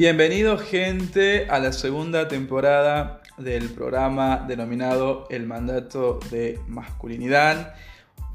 [0.00, 7.74] Bienvenido gente a la segunda temporada del programa denominado El mandato de masculinidad.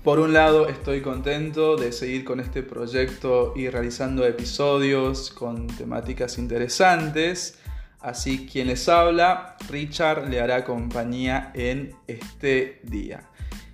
[0.04, 6.38] Por un lado estoy contento de seguir con este proyecto y realizando episodios con temáticas
[6.38, 7.58] interesantes.
[8.00, 13.24] Así quien les habla, Richard le hará compañía en este día.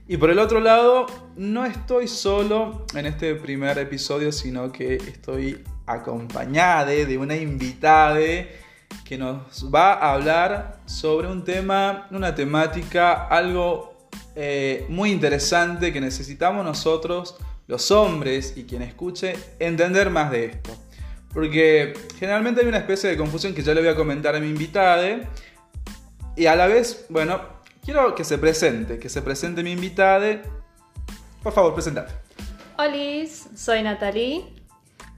[0.07, 5.61] Y por el otro lado, no estoy solo en este primer episodio, sino que estoy
[5.85, 8.19] acompañada de una invitada
[9.05, 13.91] que nos va a hablar sobre un tema, una temática, algo
[14.35, 17.35] eh, muy interesante que necesitamos nosotros,
[17.67, 20.71] los hombres y quien escuche, entender más de esto.
[21.33, 24.47] Porque generalmente hay una especie de confusión que ya le voy a comentar a mi
[24.47, 25.29] invitada.
[26.35, 27.41] Y a la vez, bueno,
[27.83, 30.41] quiero que se presente, que se presente mi invitada.
[31.41, 32.13] Por favor, presentate.
[32.77, 34.45] Hola, soy Natalie,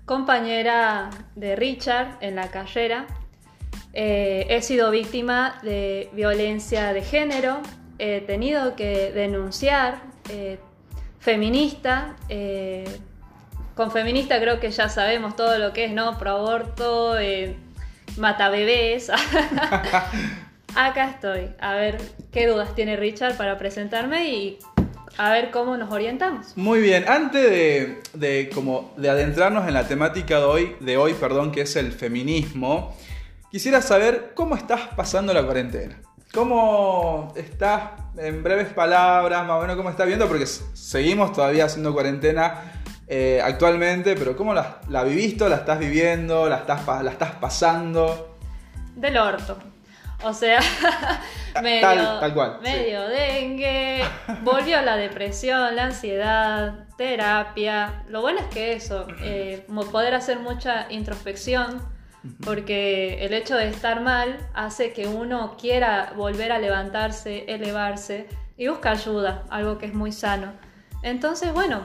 [0.05, 3.05] compañera de Richard en la carrera.
[3.93, 7.61] Eh, he sido víctima de violencia de género,
[7.99, 10.59] he tenido que denunciar, eh,
[11.19, 12.15] feminista.
[12.29, 12.85] Eh,
[13.75, 16.17] con feminista creo que ya sabemos todo lo que es, ¿no?
[16.17, 17.15] Pro aborto,
[18.17, 19.09] mata bebés.
[20.75, 21.49] Acá estoy.
[21.59, 24.59] A ver qué dudas tiene Richard para presentarme y
[25.17, 26.57] a ver cómo nos orientamos.
[26.57, 31.51] Muy bien, antes de, como de adentrarnos en la temática de hoy, de hoy, perdón,
[31.51, 32.95] que es el feminismo,
[33.51, 35.99] quisiera saber cómo estás pasando la cuarentena.
[36.33, 40.27] ¿Cómo estás, en breves palabras, más o menos cómo estás viendo?
[40.27, 46.49] Porque seguimos todavía haciendo cuarentena eh, actualmente, pero ¿cómo la, la viviste, la estás viviendo,
[46.49, 48.35] la estás, la estás pasando?
[48.95, 49.72] Del orto.
[50.23, 50.59] O sea,
[51.61, 52.19] medio,
[52.61, 54.03] medio dengue,
[54.41, 58.03] volvió la depresión, la ansiedad, terapia.
[58.07, 61.81] Lo bueno es que eso, eh, poder hacer mucha introspección,
[62.43, 68.27] porque el hecho de estar mal hace que uno quiera volver a levantarse, elevarse
[68.57, 70.53] y busca ayuda, algo que es muy sano.
[71.01, 71.81] Entonces, bueno,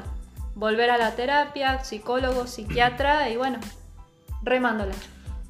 [0.55, 3.59] volver a la terapia, psicólogo, psiquiatra y bueno,
[4.43, 4.95] remándola.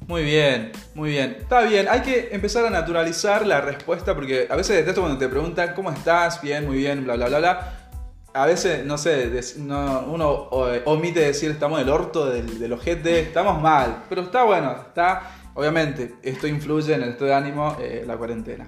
[0.09, 1.37] Muy bien, muy bien.
[1.39, 5.29] Está bien, hay que empezar a naturalizar la respuesta porque a veces detesto cuando te
[5.29, 7.91] preguntan cómo estás, bien, muy bien, bla, bla, bla, bla.
[8.33, 9.29] A veces, no sé,
[9.67, 14.05] uno eh, omite decir estamos del orto, del, del ojete, estamos mal.
[14.09, 18.67] Pero está bueno, está, obviamente, esto influye en el estado de ánimo, eh, la cuarentena.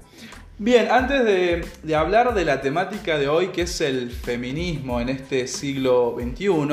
[0.59, 5.09] Bien, antes de, de, hablar de la temática de hoy, que es el feminismo en
[5.09, 6.67] este siglo XXI,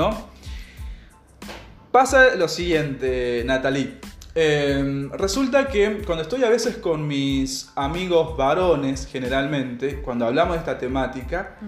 [1.90, 4.17] pasa lo siguiente, Natalie.
[4.40, 10.58] Em, resulta que cuando estoy a veces con mis amigos varones, generalmente, cuando hablamos de
[10.60, 11.66] esta temática, mm.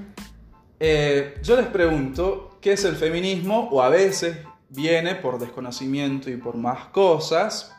[0.78, 4.36] eh, yo les pregunto qué es el feminismo o a veces
[4.68, 7.74] viene por desconocimiento y por más cosas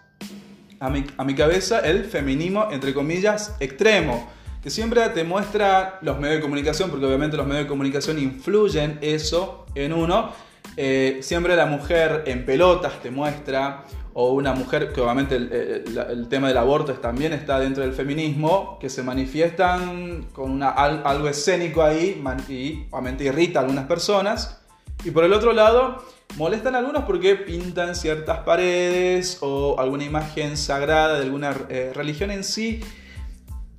[0.81, 4.29] a mi, a mi cabeza el feminismo, entre comillas, extremo,
[4.61, 8.99] que siempre te muestra los medios de comunicación, porque obviamente los medios de comunicación influyen
[9.01, 10.33] eso en uno.
[10.75, 16.47] Eh, siempre la mujer en pelotas te muestra o una mujer, que obviamente el, tema
[16.49, 22.21] del aborto también está dentro del feminismo, que se manifiestan con una, algo escénico ahí
[22.49, 24.61] y obviamente irrita a algunas personas.
[25.03, 26.03] Y por el otro lado,
[26.37, 32.31] molestan a algunos porque pintan ciertas paredes o alguna imagen sagrada de alguna eh, religión
[32.31, 32.81] en sí.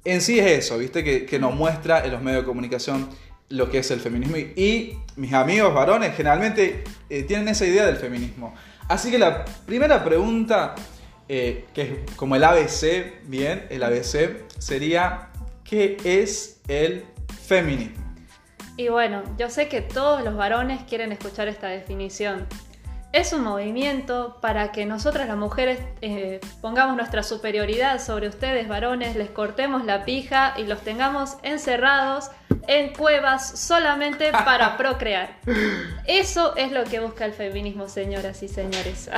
[0.04, 1.04] En sí es eso, ¿viste?
[1.04, 3.08] Que, que, nos muestra en los medios de comunicación
[3.52, 4.36] lo que es el feminismo.
[4.36, 8.54] Y, mis amigos varones generalmente eh, tienen esa idea del feminismo.
[8.88, 10.74] Así que la primera pregunta,
[11.28, 15.28] eh, que es como el ABC, bien, el ABC, sería,
[15.64, 17.04] ¿qué es el
[17.46, 18.02] feminismo?
[18.76, 22.46] Y bueno, yo sé que todos los varones quieren escuchar esta definición.
[23.12, 29.16] Es un movimiento para que nosotras las mujeres eh, pongamos nuestra superioridad sobre ustedes varones,
[29.16, 32.30] les cortemos la pija y los tengamos encerrados
[32.68, 35.36] en cuevas solamente para procrear.
[36.06, 39.10] Eso es lo que busca el feminismo, señoras y señores.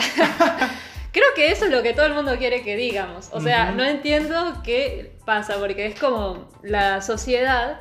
[1.12, 3.28] Creo que eso es lo que todo el mundo quiere que digamos.
[3.30, 7.78] O sea, no entiendo qué pasa, porque es como la sociedad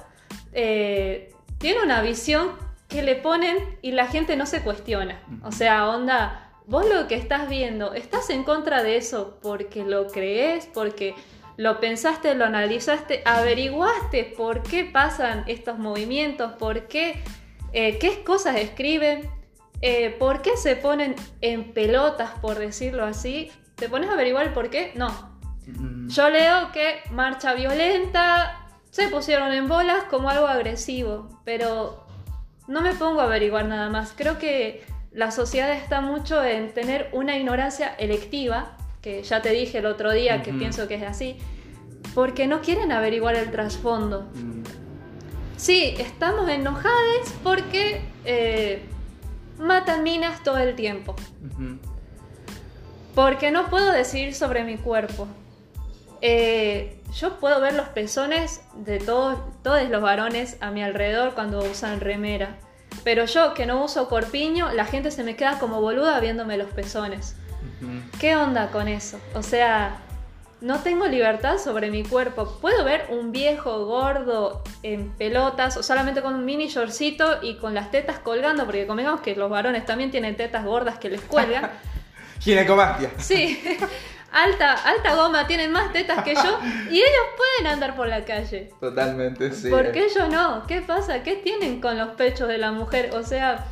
[0.52, 2.52] eh, tiene una visión
[2.94, 5.20] que le ponen y la gente no se cuestiona.
[5.44, 10.08] O sea, onda, vos lo que estás viendo, ¿estás en contra de eso porque lo
[10.08, 11.16] crees, porque
[11.58, 17.24] lo pensaste, lo analizaste, averiguaste por qué pasan estos movimientos, por qué,
[17.74, 19.28] eh, qué cosas escriben,
[19.82, 23.52] eh, por qué se ponen en pelotas, por decirlo así?
[23.74, 24.92] ¿Te pones a averiguar por qué?
[24.94, 25.34] No.
[25.66, 26.10] Mm.
[26.10, 28.60] Yo leo que marcha violenta,
[28.92, 32.03] se pusieron en bolas como algo agresivo, pero
[32.68, 34.14] no me pongo a averiguar nada más.
[34.16, 39.80] Creo que la sociedad está mucho en tener una ignorancia electiva que ya te dije
[39.80, 41.38] el otro día que pienso que es así,
[42.16, 44.30] porque no quieren averiguar el trasfondo.
[44.34, 44.64] Mm,
[45.64, 48.82] Sí, estamos enojadas porque eh,
[49.58, 51.16] matan minas todo el tiempo.
[53.16, 55.26] Porque no puedo decidir sobre mi cuerpo.
[56.20, 61.60] Eh, yo puedo ver los pezones de todos, todos los varones a mi alrededor cuando
[61.60, 62.58] usan remera.
[63.04, 66.70] Pero yo que no uso corpiño, la gente se me queda como boluda viéndome los
[66.70, 67.36] pezones.
[68.20, 69.20] ¿Qué onda con eso?
[69.34, 69.98] O sea,
[70.62, 72.58] no tengo libertad sobre mi cuerpo.
[72.62, 77.74] Puedo ver un viejo gordo en pelotas o solamente con un mini shortcito y con
[77.74, 81.70] las tetas colgando, porque convengamos que los varones también tienen tetas gordas que les cuelgan.
[82.40, 83.12] Ginecomastia.
[83.18, 83.62] Sí,
[84.34, 86.60] alta, alta goma, tienen más tetas que yo
[86.90, 88.72] y ellos pueden andar por la calle.
[88.80, 89.70] Totalmente, sí.
[89.70, 90.66] ¿Por qué yo no?
[90.68, 91.24] ¿Qué pasa?
[91.24, 93.12] ¿Qué tienen con los pechos de la mujer?
[93.16, 93.66] O sea,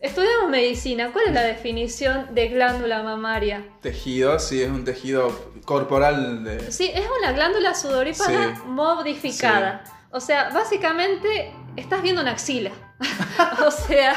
[0.00, 1.10] estudiamos medicina.
[1.12, 3.64] ¿Cuál es la definición de glándula mamaria?
[3.80, 5.30] Tejido, sí, es un tejido
[5.64, 6.70] corporal de...
[6.72, 8.62] Sí, es una glándula sudorípara Sí.
[8.66, 9.84] modificada.
[10.10, 12.70] O sea, básicamente estás viendo una axila.
[13.66, 14.14] o sea,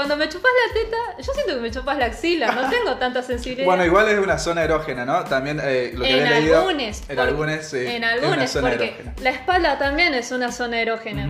[0.00, 3.22] cuando me chupas la teta, yo siento que me chupas la axila, no tengo tanta
[3.22, 3.66] sensibilidad.
[3.66, 5.24] Bueno, igual es una zona erógena, ¿no?
[5.24, 6.58] También eh, lo que en había leído...
[6.60, 7.02] algunos.
[7.10, 7.76] En algunos, sí.
[7.76, 9.14] En es una algunos, zona porque erógena.
[9.20, 11.28] la espalda también es una zona erógena.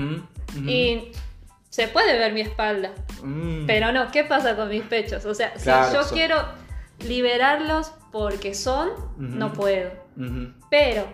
[0.67, 1.11] Y
[1.69, 2.93] se puede ver mi espalda.
[3.25, 3.67] Mm.
[3.67, 5.25] Pero no, ¿qué pasa con mis pechos?
[5.25, 6.37] O sea, Claro, si yo son- quiero
[7.01, 9.91] liberarlos porque son, no puedo.
[10.71, 11.07] Pero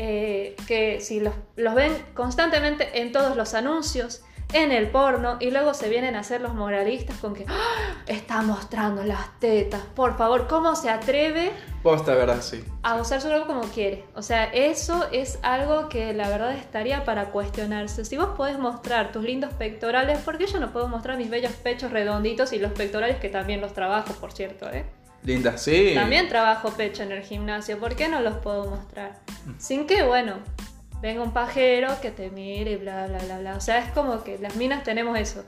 [0.00, 5.50] eh, que si los, los ven constantemente en todos los anuncios, en el porno, y
[5.50, 9.82] luego se vienen a hacer los moralistas con que "Ah, está mostrando las tetas.
[9.94, 11.50] Por favor, ¿cómo se atreve
[11.82, 12.40] Posta, ¿verdad?
[12.40, 12.64] Sí.
[12.82, 14.04] a usar su cuerpo como quiere?
[14.14, 18.04] O sea, eso es algo que la verdad estaría para cuestionarse.
[18.04, 21.52] Si vos podés mostrar tus lindos pectorales, ¿por qué yo no puedo mostrar mis bellos
[21.52, 24.84] pechos redonditos y los pectorales que también los trabajo, por cierto, eh?
[25.22, 25.92] Linda, sí.
[25.94, 29.18] También trabajo pecho en el gimnasio, ¿por qué no los puedo mostrar?
[29.58, 30.34] Sin que, bueno,
[31.00, 33.56] venga un pajero que te mire y bla, bla, bla, bla.
[33.56, 35.44] O sea, es como que las minas tenemos eso.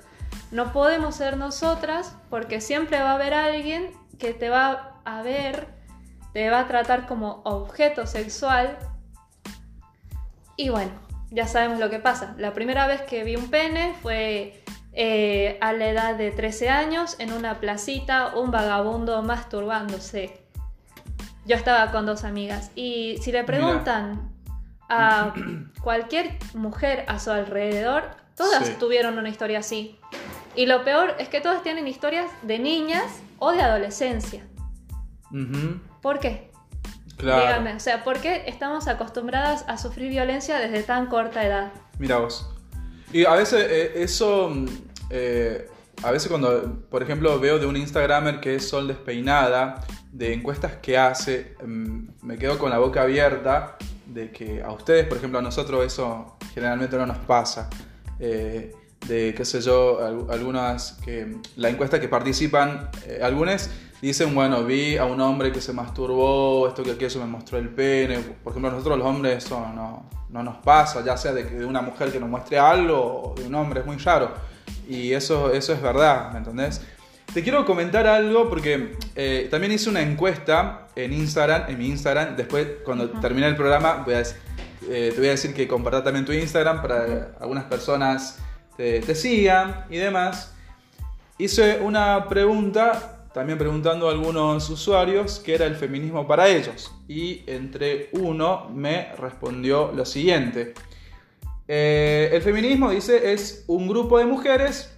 [0.50, 5.68] No podemos ser nosotras porque siempre va a haber alguien que te va a ver,
[6.32, 8.78] te va a tratar como objeto sexual.
[10.56, 10.92] Y bueno,
[11.30, 12.34] ya sabemos lo que pasa.
[12.38, 14.62] La primera vez que vi un pene fue
[14.92, 20.40] eh, a la edad de 13 años en una placita, un vagabundo masturbándose.
[21.46, 24.32] Yo estaba con dos amigas y si le preguntan
[24.88, 25.34] a
[25.82, 28.04] cualquier mujer a su alrededor,
[28.36, 28.74] todas Sí.
[28.78, 29.98] tuvieron una historia así.
[30.54, 33.04] Y lo peor es que todas tienen historias de niñas
[33.38, 34.44] o de adolescencia.
[36.02, 36.50] ¿Por qué?
[37.16, 37.42] Claro.
[37.42, 41.72] Díganme, o sea, ¿por qué estamos acostumbradas a sufrir violencia desde tan corta edad?
[41.98, 42.48] Mira vos.
[43.12, 44.52] Y a veces eh, eso,
[45.10, 45.68] eh,
[46.02, 50.76] a veces cuando, por ejemplo, veo de un Instagramer que es Sol Despeinada, de encuestas
[50.76, 53.76] que hace, mm, me quedo con la boca abierta
[54.08, 57.68] de que a ustedes, por ejemplo, a nosotros eso generalmente no nos pasa.
[58.18, 58.72] Eh,
[59.06, 63.70] de, qué sé yo, al- algunas que, la encuesta que participan, eh, algunos
[64.02, 67.68] dicen, bueno, vi a un hombre que se masturbó, esto que aquello me mostró el
[67.68, 68.18] pene.
[68.42, 71.64] Por ejemplo, a nosotros los hombres eso no, no nos pasa, ya sea de, de
[71.64, 74.32] una mujer que nos muestre algo o de un hombre, es muy raro.
[74.88, 76.80] Y eso, eso es verdad, ¿me entendés?
[77.32, 82.36] Te quiero comentar algo porque eh, también hice una encuesta en Instagram, en mi Instagram.
[82.36, 84.34] Después, cuando termine el programa, voy a dec-
[84.88, 88.38] eh, te voy a decir que compartas también tu Instagram para que algunas personas
[88.76, 90.54] te, te sigan y demás.
[91.36, 96.92] Hice una pregunta, también preguntando a algunos usuarios, qué era el feminismo para ellos.
[97.06, 100.72] Y entre uno me respondió lo siguiente.
[101.68, 104.94] Eh, el feminismo, dice, es un grupo de mujeres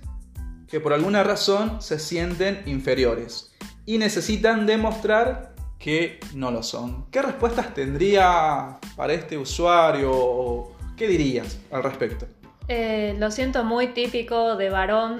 [0.71, 3.53] que por alguna razón se sienten inferiores
[3.87, 7.07] y necesitan demostrar que no lo son.
[7.11, 12.27] ¿Qué respuestas tendría para este usuario o qué dirías al respecto?
[12.69, 15.19] Eh, lo siento muy típico de varón.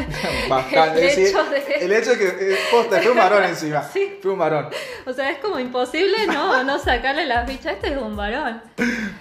[0.50, 1.12] Bastante.
[1.14, 3.82] El hecho de- el hecho de que eh, posta, fue un varón encima.
[3.82, 4.18] Sí.
[4.20, 4.68] Fue un varón.
[5.06, 7.74] o sea, es como imposible no, no sacarle las bichas.
[7.74, 8.60] Este es un varón.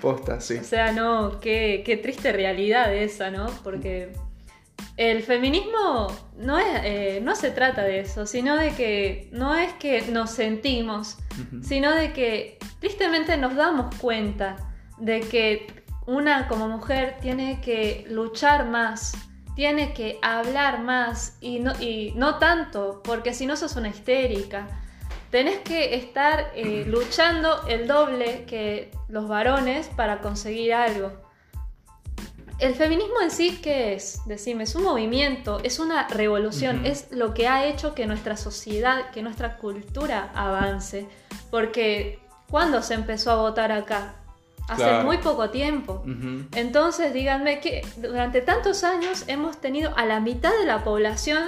[0.02, 0.58] Posta, sí.
[0.58, 3.46] O sea, no, qué, qué triste realidad esa, ¿no?
[3.64, 4.12] Porque
[5.00, 9.72] el feminismo no, es, eh, no se trata de eso, sino de que no es
[9.76, 11.18] que nos sentimos,
[11.62, 14.58] sino de que tristemente nos damos cuenta
[14.98, 15.68] de que
[16.06, 19.14] una como mujer tiene que luchar más,
[19.56, 24.68] tiene que hablar más y no, y no tanto, porque si no sos una histérica.
[25.32, 31.29] Tenés que estar eh, luchando el doble que los varones para conseguir algo.
[32.60, 34.22] El feminismo en sí, ¿qué es?
[34.26, 39.12] Decime, es un movimiento, es una revolución, es lo que ha hecho que nuestra sociedad,
[39.12, 41.08] que nuestra cultura avance.
[41.52, 44.16] Porque, ¿cuándo se empezó a votar acá?
[44.68, 46.04] Hace muy poco tiempo.
[46.54, 51.44] Entonces, díganme que durante tantos años hemos tenido a la mitad de la población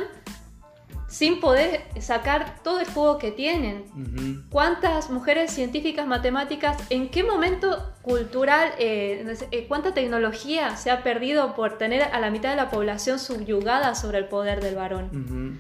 [1.12, 4.48] sin poder sacar todo el juego que tienen.
[4.50, 11.54] ¿Cuántas mujeres científicas, matemáticas, en qué momento cultural, eh, eh, cuánta tecnología se ha perdido
[11.54, 15.60] por tener a la mitad de la población subyugada sobre el poder del varón?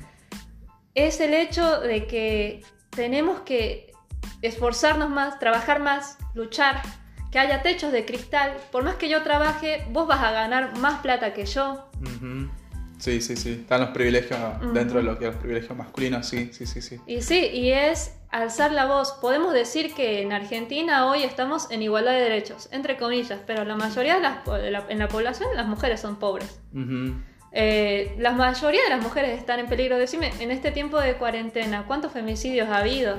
[0.95, 3.91] Es el hecho de que tenemos que
[4.41, 6.81] esforzarnos más, trabajar más, luchar,
[7.29, 8.55] que haya techos de cristal.
[8.71, 11.89] Por más que yo trabaje, vos vas a ganar más plata que yo.
[13.01, 13.61] Sí, sí, sí.
[13.61, 14.39] Están los privilegios
[14.75, 16.99] dentro de lo que es los privilegios masculinos, sí, sí, sí, sí.
[17.07, 19.13] Y sí, y es alzar la voz.
[19.13, 23.75] Podemos decir que en Argentina hoy estamos en igualdad de derechos, entre comillas, pero la
[23.75, 26.59] mayoría de, las, la, en la población las mujeres son pobres.
[27.51, 29.97] Eh, la mayoría de las mujeres están en peligro.
[29.97, 33.15] Decime, en este tiempo de cuarentena, ¿cuántos femicidios ha habido?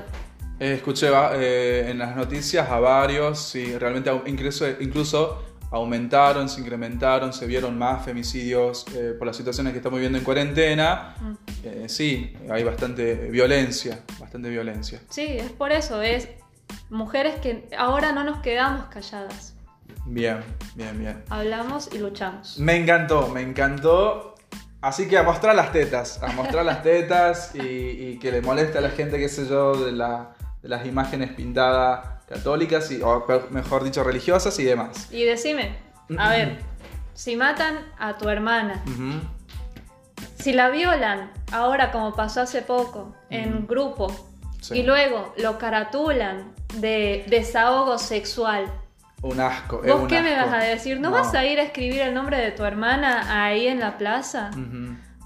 [0.60, 7.46] escuché eh, en las noticias a varios, y realmente incluso, incluso aumentaron, se incrementaron, se
[7.46, 11.16] vieron más femicidios eh, por las situaciones que estamos viviendo en cuarentena.
[11.18, 11.32] Mm.
[11.64, 15.00] Eh, sí, hay bastante violencia, bastante violencia.
[15.08, 16.28] Sí, es por eso, es
[16.90, 19.54] mujeres que ahora no nos quedamos calladas.
[20.04, 20.40] Bien,
[20.74, 21.24] bien, bien.
[21.30, 22.58] Hablamos y luchamos.
[22.58, 24.34] Me encantó, me encantó.
[24.82, 28.80] Así que a mostrar las tetas, a mostrar las tetas y, que le moleste a
[28.80, 34.02] la gente, qué sé yo, de, de las imágenes pintadas católicas, y, o mejor dicho,
[34.04, 35.08] religiosas y demás.
[35.12, 35.76] Y decime,
[36.18, 36.58] a ver,
[37.14, 38.82] si matan a tu hermana,
[40.38, 44.08] si la violan, ahora como pasó hace poco, en grupo,
[44.70, 48.66] y luego lo caratulan de desahogo sexual.
[49.22, 49.82] Un asco.
[49.86, 51.00] ¿Vos qué me vas a decir?
[51.00, 54.50] ¿No, vas a ir a escribir el nombre de tu hermana ahí en la plaza?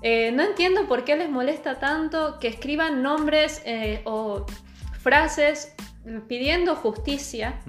[0.02, 4.44] Eh, no entiendo por qué les molesta tanto que escriban nombres eh, o
[5.00, 5.74] frases
[6.28, 7.60] pidiendo justicia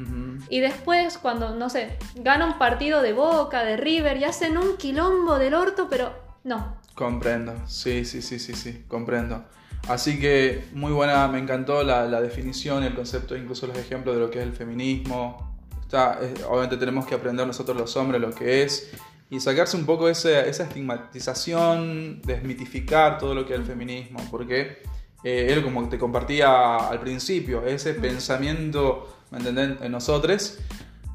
[0.49, 4.77] y después cuando, no sé, gana un partido de Boca, de River y hacen un
[4.77, 6.13] quilombo del orto, pero
[6.43, 6.77] no.
[6.93, 9.45] Comprendo, sí, sí, sí, sí, sí, comprendo.
[9.87, 14.21] Así que muy buena, me encantó la, la definición, el concepto, incluso los ejemplos de
[14.21, 15.55] lo que es el feminismo.
[15.81, 18.91] Está, obviamente tenemos que aprender nosotros los hombres lo que es
[19.29, 24.83] y sacarse un poco esa estigmatización, desmitificar todo lo que es el feminismo, porque
[25.29, 30.57] eh, él como te compartía al principio, ese pensamiento, ¿me entendés?, en nosotros.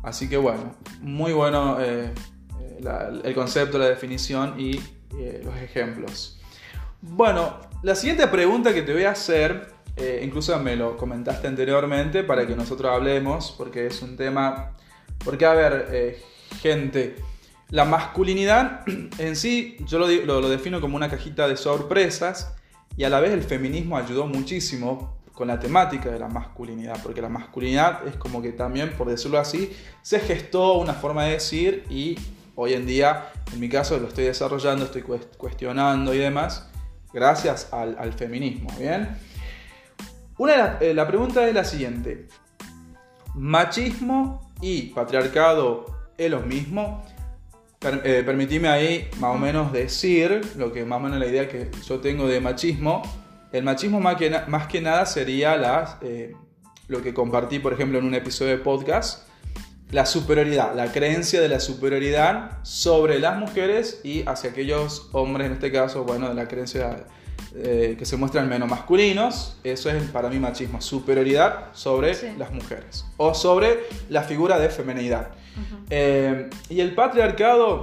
[0.02, 2.12] Así que bueno, muy bueno eh,
[2.60, 4.78] eh, el concepto, la definición y
[5.42, 6.38] los ejemplos.
[7.00, 9.72] Bueno, la siguiente pregunta que te voy a hacer,
[10.22, 14.72] incluso me lo comentaste anteriormente para que nosotros hablemos, porque es un tema,
[15.24, 16.18] porque a ver,
[16.60, 17.16] gente,
[17.70, 18.84] la masculinidad
[19.18, 20.06] en sí, yo lo,
[20.40, 22.56] lo defino como una cajita de sorpresas
[23.02, 27.20] y a la vez el feminismo ayudó muchísimo con la temática de la masculinidad, porque
[27.20, 31.84] la masculinidad es como que también, por decirlo así, se gestó una forma de decir
[31.90, 32.16] y
[32.54, 36.70] hoy en día, en mi caso, lo estoy desarrollando, estoy cuestionando y demás,
[37.12, 39.18] gracias al, feminismo, ¿bien?
[40.38, 42.28] Una, eh, la pregunta es la siguiente,
[43.34, 47.04] ¿machismo y patriarcado es lo mismo?
[47.84, 51.68] Eh, permitime ahí más o menos decir lo que más o menos la idea que
[51.84, 53.02] yo tengo de machismo.
[53.50, 56.32] El machismo más que, más que nada sería las, eh,
[56.86, 59.28] lo que compartí, por ejemplo, en un episodio de podcast,
[59.90, 65.54] la superioridad, la creencia de la superioridad sobre las mujeres y hacia aquellos hombres, en
[65.54, 67.04] este caso, bueno, de la creencia
[67.54, 73.04] eh, que se muestran menos masculinos, eso es para mí machismo, superioridad sobre las mujeres
[73.18, 75.32] o sobre la figura de femenidad.
[75.90, 77.80] Eh, y el patriarcado,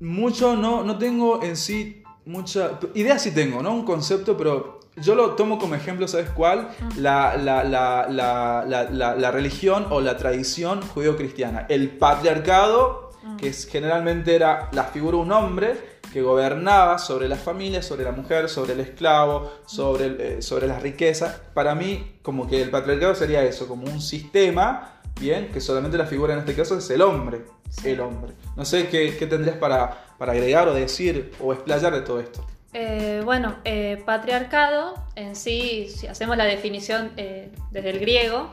[0.00, 2.78] mucho no, no tengo en sí mucha...
[2.94, 3.72] Idea sí tengo, ¿no?
[3.72, 6.68] Un concepto, pero yo lo tomo como ejemplo, ¿sabes cuál?
[6.96, 11.66] La, la, la, la religión o la tradición judío-cristiana.
[11.68, 17.36] El patriarcado, que es, generalmente era la figura de un hombre que gobernaba sobre la
[17.36, 21.42] familia, sobre la mujer, sobre el esclavo, sobre, eh, sobre la riqueza.
[21.54, 26.06] Para mí, como que el patriarcado sería eso, como un sistema bien, que solamente la
[26.06, 27.42] figura en este caso es el hombre,
[27.84, 28.32] el hombre.
[28.56, 32.44] No sé qué, tendrías para, agregar o decir o explayar de todo esto.
[32.72, 38.50] Eh, bueno, eh, patriarcado en sí, si hacemos la definición eh, desde el griego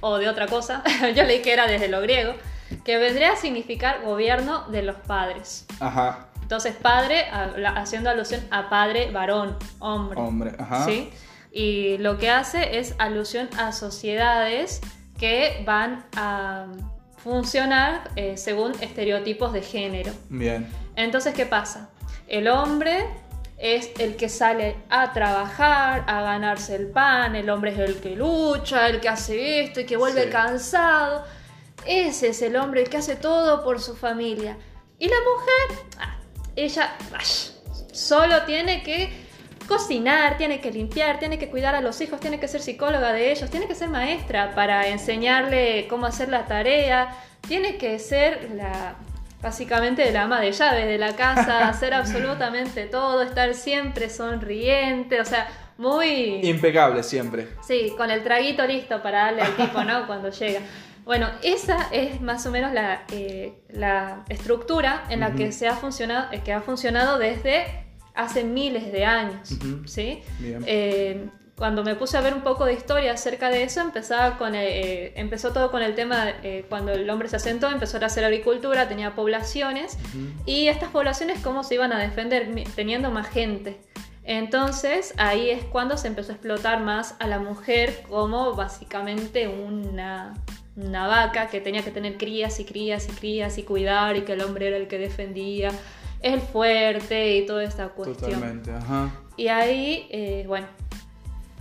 [0.00, 0.82] o de otra cosa,
[1.14, 2.34] yo leí que era desde lo griego,
[2.84, 5.66] que vendría a significar gobierno de los padres.
[5.80, 6.28] Ajá.
[6.42, 7.24] Entonces, padre,
[7.74, 10.20] haciendo alusión a padre, varón, hombre.
[10.20, 10.84] Hombre, ajá.
[10.84, 11.10] ¿Sí?
[11.50, 14.82] Y lo que hace es alusión a sociedades
[15.18, 16.66] que van a
[17.16, 20.12] funcionar eh, según estereotipos de género.
[20.28, 20.68] Bien.
[20.96, 21.90] Entonces, ¿qué pasa?
[22.26, 23.06] El hombre
[23.56, 28.16] es el que sale a trabajar, a ganarse el pan, el hombre es el que
[28.16, 30.30] lucha, el que hace esto y que vuelve Sí.
[30.30, 31.24] cansado.
[31.86, 34.56] Ese es el hombre el que hace todo por su familia.
[34.98, 36.18] Y la mujer, ah,
[36.56, 37.26] ella ay,
[37.92, 39.23] solo tiene que
[39.66, 43.32] cocinar, tiene que limpiar, tiene que cuidar a los hijos, tiene que ser psicóloga de
[43.32, 47.16] ellos, tiene que ser maestra para enseñarle cómo hacer la tarea,
[47.46, 48.96] tiene que ser la
[49.44, 55.24] básicamente la ama de llaves de la casa, hacer absolutamente todo, estar siempre sonriente, o
[55.24, 57.48] sea, muy Impecable siempre.
[57.66, 60.06] Sí, con el traguito listo para darle al tipo, ¿no?
[60.06, 60.60] Cuando llega.
[61.04, 65.74] Bueno, esa es más o menos la, eh, la estructura en la que, se ha
[65.74, 67.83] funcionado, que ha funcionado desde
[68.14, 69.48] hace miles de años.
[69.86, 70.22] ¿sí?
[70.66, 74.54] Eh, cuando me puse a ver un poco de historia acerca de eso, empezaba con
[74.56, 78.06] el- eh, empezó todo con el tema, eh, cuando el hombre se asentó, empezó a
[78.06, 79.96] hacer agricultura, tenía poblaciones,
[80.46, 83.78] y estas poblaciones cómo se iban a defender teniendo más gente.
[84.24, 90.34] Entonces ahí es cuando se empezó a explotar más a la mujer como básicamente una,
[90.76, 94.32] una vaca que tenía que tener crías y crías y crías y cuidar y que
[94.32, 95.70] el hombre era el que defendía,
[96.24, 98.32] el fuerte y toda esta cuestión.
[98.32, 99.10] Totalmente, ajá.
[99.36, 100.66] Y ahí, eh, bueno,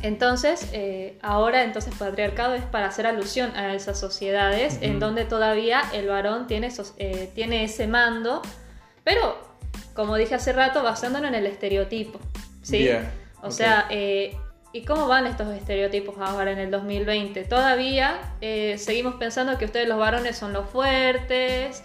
[0.01, 5.82] entonces, eh, ahora entonces patriarcado es para hacer alusión a esas sociedades en donde todavía
[5.93, 8.41] el varón tiene, esos- eh, tiene ese mando,
[9.03, 9.38] pero,
[9.93, 12.20] como dije hace rato, basándonos en el estereotipo.
[12.62, 12.79] ¿sí?
[13.41, 14.36] O sea, eh,
[14.72, 17.43] ¿y cómo van estos estereotipos ahora en el 2020?
[17.46, 18.20] Todavía
[18.77, 21.84] seguimos pensando que ustedes los varones son los fuertes,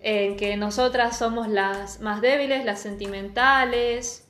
[0.00, 4.28] en que nosotras somos las más débiles, las sentimentales,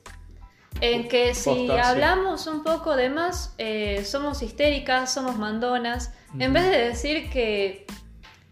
[0.81, 6.63] en que si hablamos un poco de más, eh, somos histéricas, somos mandonas, en vez
[6.65, 7.85] de decir que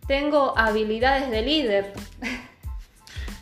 [0.07, 1.93] tengo habilidades de líder,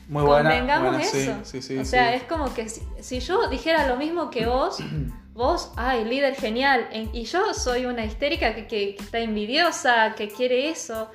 [0.07, 0.49] Muy buena.
[0.49, 1.39] convengamos buena, eso.
[1.43, 4.77] Sí, sí, o sea, es como que si, si yo dijera lo mismo que vos,
[5.35, 10.15] vos, ay, líder genial, en- y yo soy una histérica que, que- que está envidiosa,
[10.15, 11.11] que quiere eso.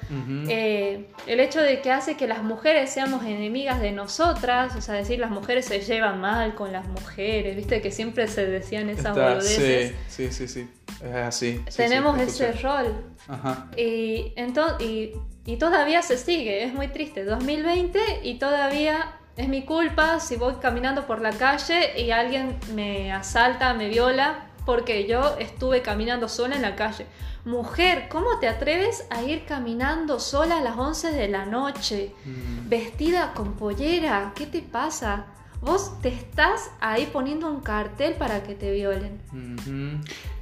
[0.49, 4.95] Eh, el hecho de que hace que las mujeres seamos enemigas de nosotras, o sea,
[4.95, 9.15] decir las mujeres se llevan mal con las mujeres, viste que siempre se decían esas
[9.17, 9.95] boludeces.
[10.09, 10.71] sí, sí, sí, sí.
[11.03, 11.61] Es así.
[11.69, 12.95] sí, Tenemos sí, ese rol.
[13.27, 13.71] Ajá.
[13.77, 14.35] Y,
[14.81, 15.13] y,
[15.47, 17.25] y todavía se sigue, es muy triste.
[17.25, 23.11] 2020 y todavía es mi culpa si voy caminando por la calle y alguien me
[23.11, 27.07] asalta, me viola, porque yo estuve caminando sola en la calle.
[27.47, 32.13] Mujer, ¿cómo te atreves a ir caminando sola a las 11 de la noche?
[32.27, 32.69] Mm.
[32.69, 35.25] Vestida con pollera, ¿qué te pasa?
[35.63, 39.23] Vos te estás ahí poniendo un cartel para que te violen.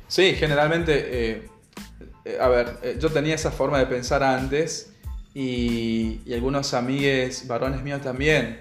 [0.09, 1.49] Sí, generalmente, eh,
[2.25, 4.93] eh, a ver, eh, yo tenía esa forma de pensar antes
[5.35, 8.61] y, y algunos amigues varones míos también,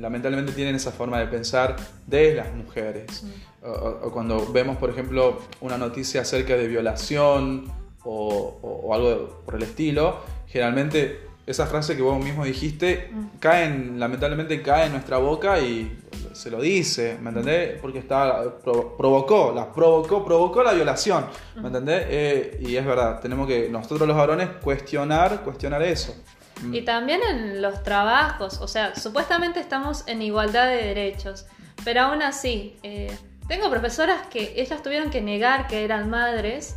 [0.00, 3.24] lamentablemente tienen esa forma de pensar de las mujeres.
[3.62, 7.70] O, o- o cuando vemos, por ejemplo, una noticia acerca de violación
[8.04, 13.26] o, algo por el estilo, generalmente esa frase que vos mismo dijiste Mm.
[13.38, 15.96] cae en- lamentablemente cae en nuestra boca y
[16.32, 17.80] se lo dice, ¿me entendés?
[17.80, 21.24] Porque está, pro- provocó, la provocó, provocó la violación,
[21.56, 22.04] ¿me entendés?
[22.08, 26.14] Eh, y es verdad, tenemos que nosotros los varones cuestionar, cuestionar eso.
[26.62, 26.74] Mm.
[26.74, 31.46] Y también en los trabajos, o sea, supuestamente estamos en igualdad de derechos,
[31.84, 33.16] pero aún así, eh,
[33.48, 36.76] tengo profesoras que ellas tuvieron que negar que eran madres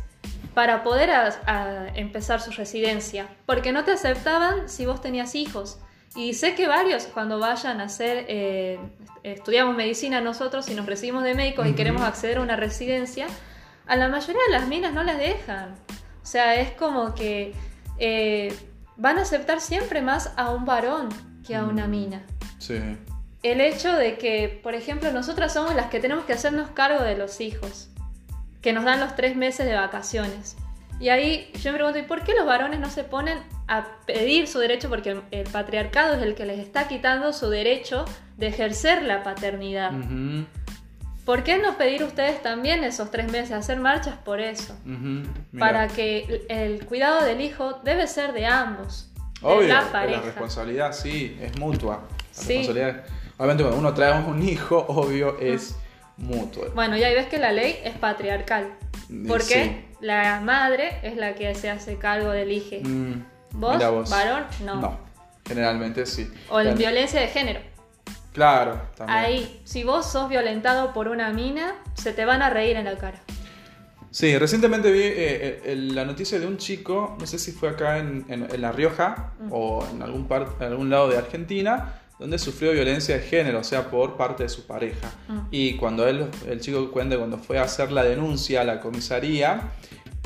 [0.54, 5.78] para poder a- a empezar su residencia, porque no te aceptaban si vos tenías hijos.
[6.16, 8.78] Y sé que varios cuando vayan a hacer, eh,
[9.22, 13.28] estudiamos medicina nosotros y nos recibimos de médicos y queremos acceder a una residencia,
[13.86, 15.74] a la mayoría de las minas no las dejan.
[16.22, 17.54] O sea, es como que
[17.98, 18.52] eh,
[19.00, 21.08] van a aceptar siempre más a un varón
[21.46, 21.90] que a una Mm.
[21.90, 22.22] mina.
[22.58, 22.78] Sí.
[23.42, 27.16] El hecho de que, por ejemplo, nosotras somos las que tenemos que hacernos cargo de
[27.16, 27.88] los hijos,
[28.60, 30.56] que nos dan los tres meses de vacaciones.
[31.00, 34.46] Y ahí yo me pregunto, ¿y por qué los varones no se ponen a pedir
[34.46, 34.90] su derecho?
[34.90, 38.04] Porque el, el patriarcado es el que les está quitando su derecho
[38.36, 39.94] de ejercer la paternidad.
[39.98, 40.44] Ujú,
[41.24, 44.74] ¿Por qué no pedir ustedes también esos tres meses, hacer marchas por eso?
[45.58, 49.06] Para que el cuidado del hijo debe ser de ambos.
[49.40, 50.20] de Obvio, la la, pareja.
[50.22, 52.02] responsabilidad sí, es mutua.
[52.10, 52.48] La Sí.
[52.58, 53.04] responsabilidad,
[53.38, 55.76] obviamente cuando uno trae un hijo, obvio, es
[56.16, 56.64] mutuo.
[56.74, 58.68] Bueno, y ahí ves que la ley es patriarcal.
[59.26, 62.68] Porque la madre es la que se hace cargo del hijo.
[62.70, 62.80] sí.
[62.84, 64.44] Mm, ¿Vos, varón?
[64.64, 64.76] No.
[64.80, 64.98] No,
[65.46, 66.30] generalmente sí.
[66.48, 66.76] O Claro.
[66.76, 67.60] violencia de género.
[68.32, 69.18] Claro, también.
[69.18, 72.96] Ahí, si vos sos violentado por una mina, se te van a reír en la
[72.96, 73.20] cara.
[74.12, 77.98] Sí, recientemente vi eh, eh, la noticia de un chico, no sé si fue acá
[77.98, 79.48] en, en- en La Rioja Mm.
[79.52, 83.64] o en algún, par- en algún lado de Argentina, donde sufrió violencia de género, o
[83.64, 85.10] sea, por parte de su pareja.
[85.28, 85.38] Mm.
[85.52, 89.60] Y cuando él, el chico cuenta, cuando fue a hacer la denuncia a la comisaría,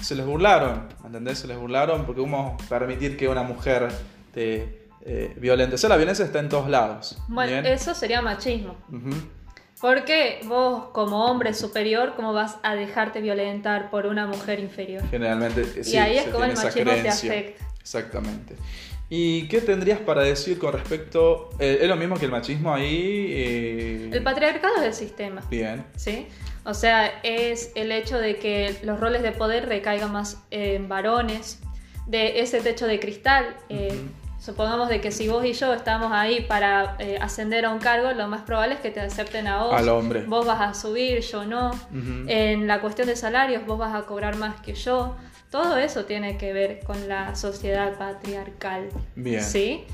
[0.03, 1.39] se les burlaron, ¿entendés?
[1.39, 3.89] Se les burlaron porque cómo permitir que una mujer
[4.33, 5.75] te eh, violente.
[5.75, 7.19] O sea, la violencia está en todos lados.
[7.29, 7.67] Bueno, ¿bien?
[7.67, 8.77] eso sería machismo.
[8.91, 9.11] Ujú.
[9.81, 15.03] Porque vos, como hombre superior, ¿cómo vas a dejarte violentar por una mujer inferior?
[15.11, 17.65] Generalmente, eh, y sí, ahí es como el machismo te afecta.
[17.81, 18.55] Exactamente.
[19.11, 21.51] ¿Y qué tendrías para decir con respecto...
[21.59, 23.27] eh, ¿Es lo mismo que el machismo ahí?
[23.31, 25.85] eh, El patriarcado es el sistema, Bien.
[25.97, 26.27] ¿sí?
[26.65, 31.61] O sea, es el hecho de que los roles de poder recaigan más en varones,
[32.07, 33.55] de ese techo de cristal.
[33.69, 34.01] eh.
[34.45, 38.13] Supongamos de que si vos y yo estamos ahí para eh, ascender a un cargo,
[38.13, 39.73] lo más probable es que te acepten a vos.
[39.75, 40.25] Al hombre.
[40.27, 41.71] Vos vas a subir, yo no.
[42.27, 45.17] En la cuestión de salarios, vos vas a cobrar más que yo.
[45.51, 48.89] Todo eso tiene que ver con la sociedad patriarcal.
[49.15, 49.41] Bien.
[49.43, 49.85] ¿Sí?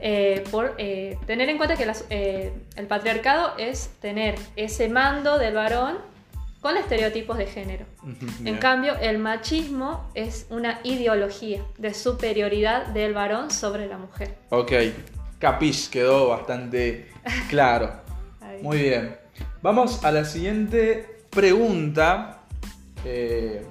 [0.00, 5.38] Eh, por eh, tener en cuenta que las- eh, el patriarcado es tener ese mando
[5.38, 5.98] del varón
[6.64, 7.84] con estereotipos de género.
[8.42, 14.38] En cambio, el machismo es una ideología de superioridad del varón sobre la mujer.
[14.48, 14.72] Ok.
[15.38, 17.10] Capish, quedó bastante
[17.50, 17.92] claro.
[18.62, 19.14] Muy bien.
[19.60, 22.44] Vamos a la siguiente pregunta,
[23.04, 23.66] eh,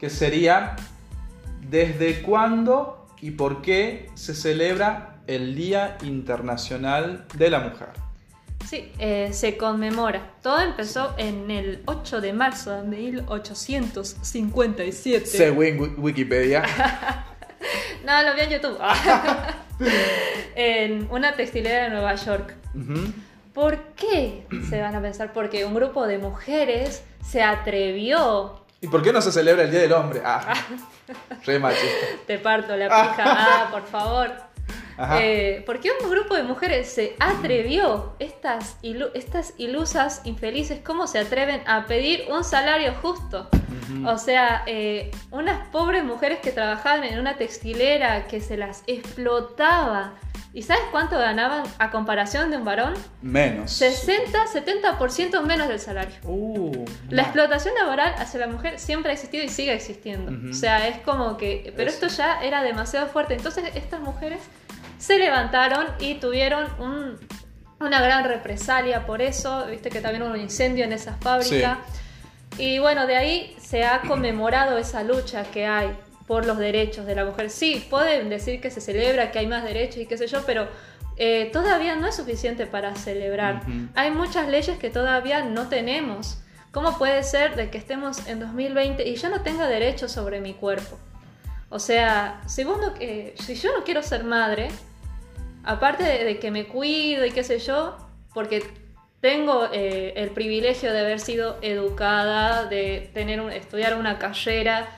[0.00, 0.74] que sería,
[1.70, 8.07] ¿desde cuándo y por qué se celebra el Día Internacional de la Mujer?
[8.68, 10.32] Sí, eh, se conmemora.
[10.42, 15.24] Todo empezó en el 8 de marzo de 1857.
[15.26, 16.62] Según Wi- Wikipedia.
[18.04, 18.78] No, lo vi en YouTube.
[20.54, 22.54] en una textilera de Nueva York.
[23.52, 24.46] ¿Por qué?
[24.70, 28.64] Se van a pensar porque un grupo de mujeres se atrevió.
[28.80, 30.22] ¿Y por qué no se celebra el Día del Hombre?
[30.24, 30.54] Ah,
[31.44, 32.06] re machista.
[32.26, 34.30] Te parto la pija, ah, por favor.
[35.20, 38.14] Eh, ¿Por qué un grupo de mujeres se atrevió?
[38.18, 43.48] Estas, ilu- estas ilusas, infelices, ¿cómo se atreven a pedir un salario justo?
[44.06, 50.14] O sea, eh, unas pobres mujeres que trabajaban en una textilera que se las explotaba.
[50.54, 52.94] ¿Y sabes cuánto ganaban a comparación de un varón?
[53.22, 53.70] Menos.
[53.72, 56.16] 60, 70% menos del salario.
[56.24, 60.32] Uh, La explotación laboral hacia la mujer siempre ha existido y sigue existiendo.
[60.32, 60.50] Ujú.
[60.50, 61.72] O sea, es como que...
[61.76, 63.34] Pero Es- esto ya era demasiado fuerte.
[63.34, 64.40] Entonces estas mujeres
[64.98, 67.18] se levantaron y tuvieron un-
[67.80, 69.66] una gran represalia por eso.
[69.66, 71.78] Viste que también hubo un incendio en esa fábrica.
[72.58, 77.14] Y bueno, de ahí se ha conmemorado esa lucha que hay por los derechos de
[77.14, 77.50] la mujer.
[77.50, 80.68] Sí, pueden decir que se celebra, que hay más derechos y qué sé yo, pero
[81.16, 83.62] eh, todavía no es suficiente para celebrar.
[83.62, 83.88] Ujú.
[83.94, 86.38] Hay muchas leyes que todavía no tenemos.
[86.72, 90.52] ¿Cómo puede ser de que estemos en 2020 y yo no tenga derechos sobre mi
[90.54, 90.98] cuerpo?
[91.70, 94.68] O sea, si, vos no- eh, si yo no quiero ser madre,
[95.68, 97.96] aparte de, de que me cuido y qué sé yo,
[98.34, 98.64] porque
[99.20, 104.88] tengo eh, el privilegio de haber sido educada, de tener un- estudiar una carrera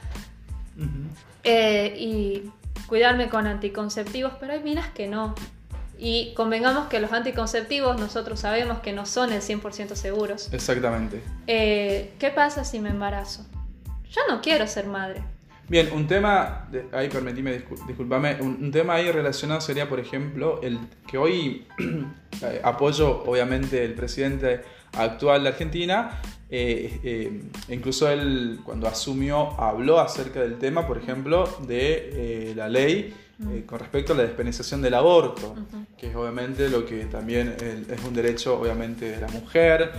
[1.44, 2.50] eh, y
[2.87, 5.35] cuidarme con anticonceptivos, pero hay minas que no.
[5.98, 10.52] Y convengamos que los anticonceptivos nosotros sabemos que no son el 100% seguros.
[10.52, 11.22] Exactamente.
[11.46, 13.44] Eh, ¿Qué pasa si me embarazo?
[14.11, 15.22] Yo no quiero ser madre.
[15.70, 20.59] Bien, un tema, ahí permitime, discul- disculpame, un, un tema ahí relacionado sería, por ejemplo,
[20.64, 21.64] el que hoy
[22.42, 24.62] eh, apoyo, obviamente, el presidente
[24.94, 31.44] actual de Argentina, eh, eh, incluso él cuando asumió habló acerca del tema, por ejemplo,
[31.68, 33.14] de eh, la ley
[33.64, 35.54] con respecto a la despenalización del aborto,
[35.96, 37.54] que es obviamente lo que también
[37.88, 39.92] es un derecho, obviamente, de la mujer.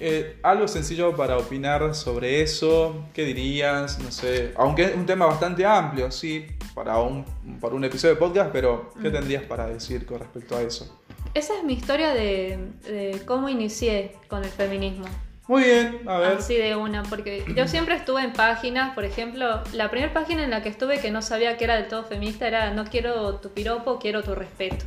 [0.00, 3.98] Eh, algo sencillo para opinar sobre eso, ¿qué dirías?
[3.98, 7.24] No sé, aunque es un tema bastante amplio, sí, para un,
[7.60, 9.12] para un episodio de podcast, pero ¿qué Mm.
[9.12, 11.00] tendrías para decir con respecto a eso?
[11.34, 15.06] Esa es mi historia de, de cómo inicié con el feminismo.
[15.46, 16.38] Muy bien, a ver.
[16.38, 20.50] Así de una, porque yo siempre estuve en páginas, por ejemplo, la primera página en
[20.50, 23.50] la que estuve que no sabía que era del todo feminista era no quiero tu
[23.50, 24.84] piropo, quiero tu respeto.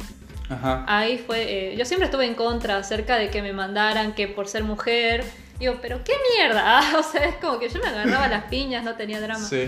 [0.49, 0.85] Ajá.
[0.87, 4.47] Ahí fue, eh, yo siempre estuve en contra acerca de que me mandaran que por
[4.47, 5.23] ser mujer,
[5.59, 8.83] digo, pero qué mierda, Ah, o sea, es como que yo me agarraba las piñas,
[8.83, 9.43] no tenía drama.
[9.43, 9.67] Sí.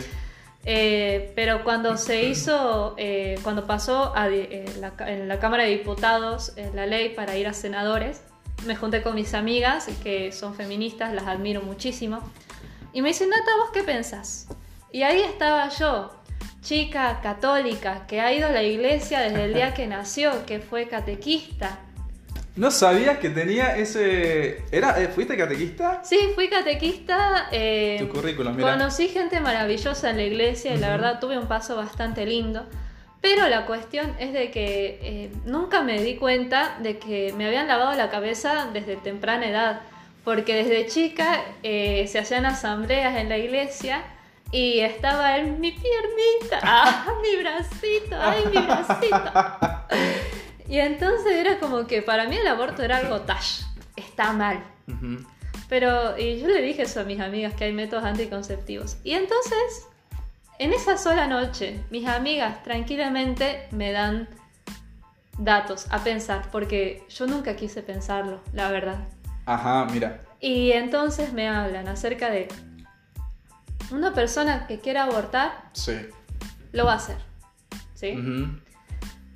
[0.65, 6.53] Eh, pero cuando se hizo, eh, cuando pasó a la en la Cámara de Diputados
[6.73, 8.21] la ley para ir a senadores,
[8.65, 12.21] me junté con mis amigas que son feministas, las admiro muchísimo,
[12.93, 14.47] y me dicen, Nata, ¿vos qué pensás?
[14.91, 16.11] Y ahí estaba yo,
[16.61, 20.87] chica católica, que ha ido a la iglesia desde el día que nació, que fue
[20.87, 21.79] catequista.
[22.55, 24.63] No sabías que tenía ese.
[24.71, 26.01] ¿Era, eh, ¿Fuiste catequista?
[26.05, 27.49] Sí, fui catequista.
[27.51, 28.71] eh, Tu currículum, mira.
[28.71, 32.65] Conocí gente maravillosa en la iglesia y la verdad tuve un paso bastante lindo.
[33.19, 37.67] Pero la cuestión es de que eh, nunca me di cuenta de que me habían
[37.67, 39.81] lavado la cabeza desde temprana edad.
[40.23, 44.01] Porque desde chica eh, se hacían asambleas en la iglesia
[44.55, 48.15] y estaba en mi piernita, ¡ah, mi bracito!
[48.17, 49.31] ¡Ay, mi bracito!
[50.67, 53.61] Y entonces era como que para mí el aborto era algo tash,
[53.95, 54.63] está mal.
[55.69, 58.97] Pero y yo le dije eso a mis amigas que hay métodos anticonceptivos.
[59.03, 59.85] Y entonces,
[60.57, 64.27] en esa sola noche, mis amigas tranquilamente me dan
[65.37, 69.07] datos a pensar, porque yo nunca quise pensarlo, la verdad.
[69.45, 70.23] Ajá, mira.
[70.39, 72.47] Y entonces me hablan acerca de
[73.91, 76.07] una persona que quiera abortar, Sí.
[76.71, 77.17] lo va a hacer.
[77.93, 78.15] ¿Sí?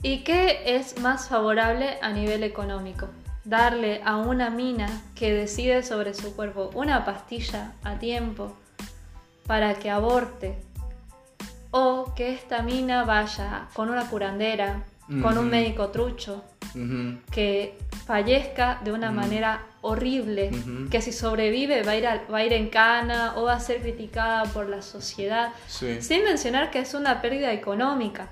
[0.02, 3.08] ¿Y qué es más favorable a nivel económico?
[3.46, 8.56] Darle a una mina que decide sobre su cuerpo una pastilla a tiempo
[9.48, 10.62] para que aborte
[11.72, 14.84] o que esta mina vaya con una curandera,
[15.22, 16.44] con un médico trucho,
[17.32, 20.52] que fallezca de una manera horrible,
[20.92, 23.60] que si sobrevive va a, ir a- va a ir en cana o va a
[23.60, 26.02] ser criticada por la sociedad, Sí.
[26.02, 28.30] sin mencionar que es una pérdida económica.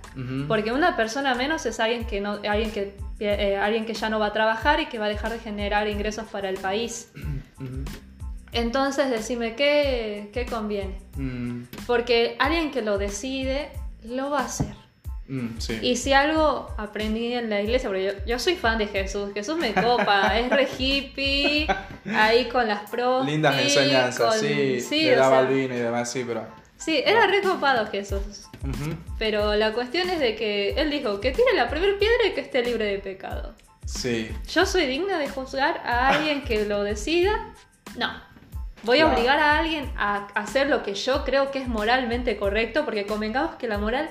[0.48, 4.20] Porque una persona menos es alguien que, no, alguien, que, eh, alguien que ya no
[4.20, 7.12] va a trabajar y que va a dejar de generar ingresos para el país.
[8.54, 10.98] Entonces, decime, ¿qué, qué conviene?
[11.16, 13.70] Mm, Porque alguien que lo decide,
[14.04, 14.74] lo va a hacer.
[15.28, 15.80] Mm, sí.
[15.82, 19.58] Y si algo aprendí en la iglesia, porque yo, yo soy fan de Jesús, Jesús
[19.58, 21.68] me copa, es re hippie,
[22.14, 23.26] ahí con las pros.
[23.26, 25.06] Lindas enseñanzas, sí.
[25.06, 26.46] de o la sea, Balbina y demás, sí, pero.
[26.78, 28.48] sí, era re copado Jesús.
[29.18, 32.42] Pero la cuestión es de que él dijo que tire la primera piedra y que
[32.42, 33.56] esté libre de pecado.
[33.86, 34.30] Sí.
[34.50, 37.54] ¿Yo soy digna de juzgar a alguien que lo decida?
[37.98, 38.10] No.
[38.84, 42.86] Voy a obligar a alguien a hacer lo que yo creo que es moralmente correcto,
[42.86, 44.10] porque convengamos que la moral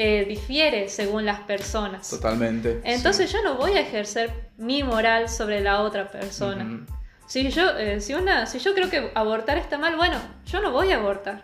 [0.00, 2.08] eh, difiere según las personas.
[2.08, 2.80] Totalmente.
[2.84, 6.86] Entonces yo no voy a ejercer mi moral sobre la otra persona.
[7.26, 10.70] Si yo, eh, si, una, si yo creo que abortar está mal, bueno, yo no
[10.70, 11.40] voy a abortar.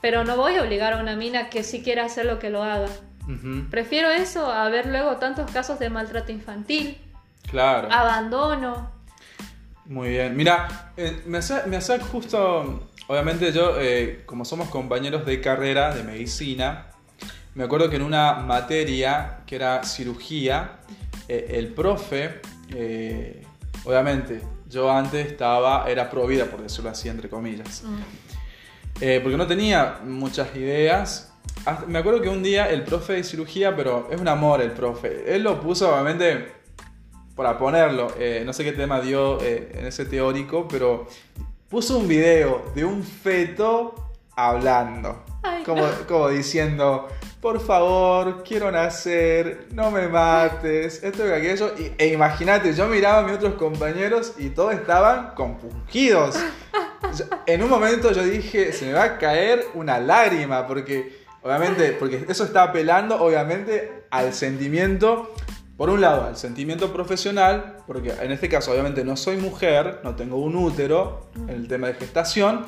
[0.00, 2.62] Pero no voy a obligar a una mina que sí quiera hacer lo que lo
[2.62, 2.86] haga.
[3.68, 6.98] Prefiero eso a ver luego tantos casos de maltrato infantil,
[7.50, 7.88] Claro.
[7.90, 8.92] abandono.
[9.86, 10.36] Muy bien.
[10.36, 12.88] Mira, eh, me, hace, me hace justo.
[13.08, 16.89] Obviamente, yo, eh, como somos compañeros de carrera de medicina,
[17.60, 20.78] me acuerdo que en una materia que era cirugía,
[21.28, 22.40] eh, el profe,
[22.74, 23.44] eh,
[23.84, 27.82] obviamente, yo antes estaba, era pro vida, por decirlo así, entre comillas.
[27.84, 27.98] Mm.
[29.02, 31.34] Eh, porque no tenía muchas ideas.
[31.66, 34.70] Hasta- me acuerdo que un día el profe de cirugía, pero es un amor el
[34.70, 35.24] profe.
[35.26, 36.52] Él lo puso obviamente
[37.36, 38.08] para ponerlo.
[38.46, 41.08] no sé qué tema dio en ese teórico, pero
[41.68, 45.24] puso un video de un feto hablando.
[45.42, 47.08] Ay, como, como diciendo,
[47.40, 51.72] por favor, quiero nacer, no me mates, esto y aquello.
[51.78, 56.36] Y- e imagínate, yo miraba a mis otros compañeros y todos estaban compungidos.
[57.46, 62.24] En un momento yo dije, se me va a caer una lágrima, porque obviamente, porque
[62.28, 65.34] eso está apelando obviamente al sentimiento,
[65.78, 70.14] por un lado, al sentimiento profesional, porque en este caso obviamente no soy mujer, no
[70.14, 72.66] tengo un útero en el tema de gestación,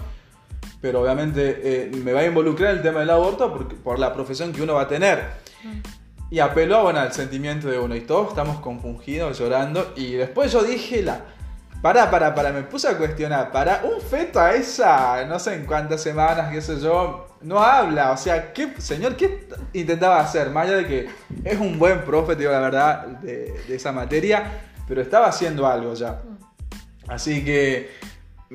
[0.80, 4.52] pero obviamente eh, me va a involucrar el tema del aborto por, por la profesión
[4.52, 5.42] que uno va a tener.
[6.30, 9.92] Y apeló bueno, al sentimiento de uno y todos estamos compungidos, llorando.
[9.96, 11.20] Y después yo dije, la...
[11.82, 15.66] para, para, para, me puse a cuestionar, para un feto a esa, no sé en
[15.66, 18.12] cuántas semanas, qué sé yo, no habla.
[18.12, 20.50] O sea, ¿qué, señor, qué intentaba hacer?
[20.50, 21.08] Más allá de que
[21.44, 25.66] es un buen profe, te digo la verdad, de, de esa materia, pero estaba haciendo
[25.66, 26.22] algo ya.
[27.08, 27.90] Así que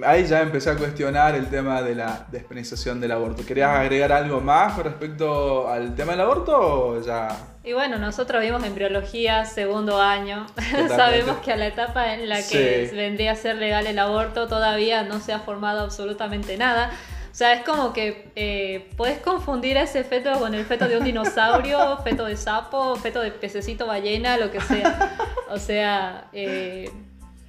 [0.06, 3.46] ahí ya empecé a cuestionar el tema de la despenalización del aborto.
[3.46, 7.30] ¿Querías agregar algo más con respecto al tema del aborto o ya?
[7.64, 10.46] Y bueno, nosotros vimos embriología segundo año.
[10.88, 12.96] Sabemos que a la etapa en la que Sí.
[12.96, 16.92] vendría a ser legal el aborto todavía no se ha formado absolutamente nada.
[17.32, 20.98] O sea, es como que eh, puedes confundir a ese feto con el feto de
[20.98, 25.16] un dinosaurio, feto de sapo, feto de pececito ballena, lo que sea.
[25.50, 26.90] O sea, eh,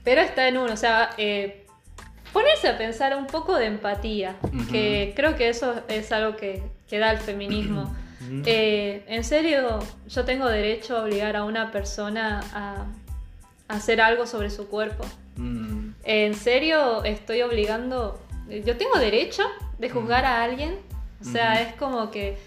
[0.05, 0.73] pero está en uno.
[0.75, 1.65] O sea, eh,
[2.39, 4.37] ponerse a pensar un poco de empatía,
[4.71, 7.95] que creo que eso es algo que, que da el feminismo.
[8.47, 12.87] Eh, en serio, yo tengo derecho a obligar a una persona a,
[13.69, 15.05] a hacer algo sobre su cuerpo.
[15.37, 18.21] Mm, En serio, estoy obligando.
[18.67, 19.43] Yo tengo derecho
[19.79, 20.77] de juzgar a alguien.
[21.21, 22.39] O sea, es como que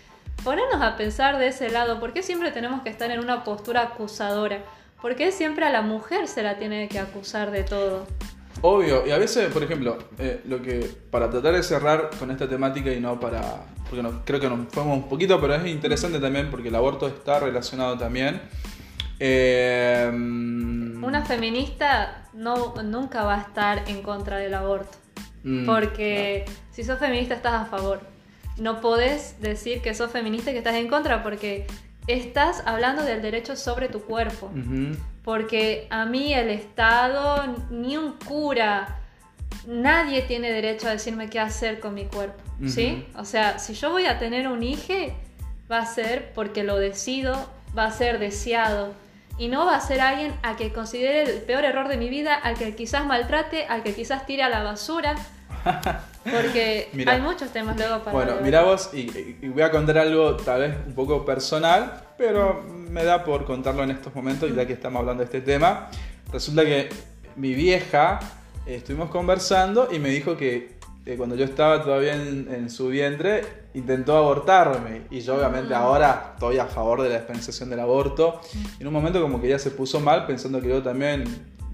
[0.44, 2.00] ponernos a pensar de ese lado.
[2.00, 4.60] ¿Por qué siempre tenemos que estar en una postura acusadora?
[5.02, 8.08] ¿Por qué siempre a la mujer se la tiene que acusar de todo?
[8.62, 12.48] Obvio, y a veces, por ejemplo, eh, lo que para tratar de cerrar con esta
[12.48, 16.20] temática y no para, porque no, creo que nos fuimos un poquito, pero es interesante
[16.20, 18.42] también porque el aborto está relacionado también.
[19.20, 24.98] Eh, Una feminista no, nunca va a estar en contra del aborto,
[25.44, 28.02] mm, porque si sos feminista estás a favor.
[28.58, 31.66] No podés decir que sos feminista y que estás en contra, porque
[32.08, 34.52] estás hablando del derecho sobre tu cuerpo.
[35.24, 39.00] Porque a mí el Estado, ni un cura,
[39.68, 42.42] nadie tiene derecho a decirme qué hacer con mi cuerpo.
[42.68, 43.08] ¿Sí?
[43.16, 44.94] O sea, si yo voy a tener un hijo,
[45.72, 48.94] va a ser porque lo decido, va a ser deseado.
[49.38, 52.36] Y no va a ser alguien a que considere el peor error de mi vida,
[52.36, 55.16] al que quizás maltrate, al que quizás tire a la basura.
[56.24, 58.12] Porque hay muchos temas luego para.
[58.12, 63.04] Bueno, mira vos, y, voy a contar algo tal vez un poco personal, pero me
[63.04, 65.90] da por contarlo en estos momentos, ya que estamos hablando de este tema.
[66.32, 66.90] Resulta que
[67.36, 68.20] mi vieja
[68.66, 73.42] eh, estuvimos conversando y me dijo que eh, cuando yo estaba todavía en, su vientre,
[73.74, 75.02] intentó abortarme.
[75.10, 75.80] Y yo obviamente ah.
[75.80, 78.42] ahora estoy a favor de la dispensación del aborto.
[78.78, 81.24] Y en un momento como que ella se puso mal pensando que yo también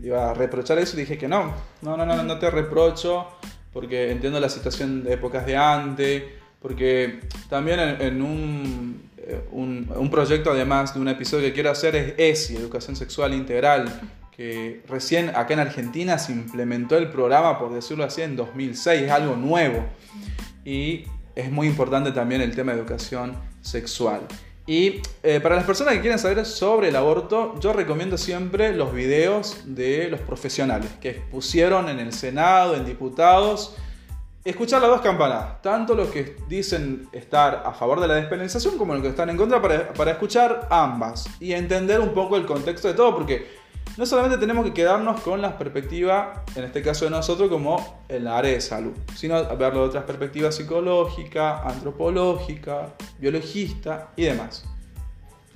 [0.01, 3.27] iba a reprochar eso y dije que no, no, no, no, no te reprocho
[3.77, 6.23] porque entiendo la situación de épocas de antes,
[6.59, 12.15] porque también en, eh, un, un, proyecto además de un episodio que quiero hacer es
[12.17, 14.01] ESI, Educación Sexual Integral,
[14.35, 19.11] que recién acá en Argentina se implementó el programa, por decirlo así, en 2006, es
[19.11, 19.85] algo nuevo.
[20.65, 21.03] Y
[21.35, 24.21] es muy importante también el tema de educación sexual.
[24.67, 28.93] Y eh, para las personas que quieren saber sobre el aborto, yo recomiendo siempre los
[28.93, 33.77] videos de los profesionales que pusieron en el Senado, en diputados.
[34.43, 38.93] Escuchar las dos campanas, tanto los que dicen estar a favor de la despenalización como
[38.93, 42.89] los que están en contra, para, para escuchar ambas y entender un poco el contexto
[42.89, 43.47] de todo, porque
[43.95, 48.25] no solamente tenemos que quedarnos con la perspectiva, en este caso de nosotros, como en
[48.25, 54.65] la área de salud, sino verlo de otras perspectivas psicológica, antropológica, biologista y demás.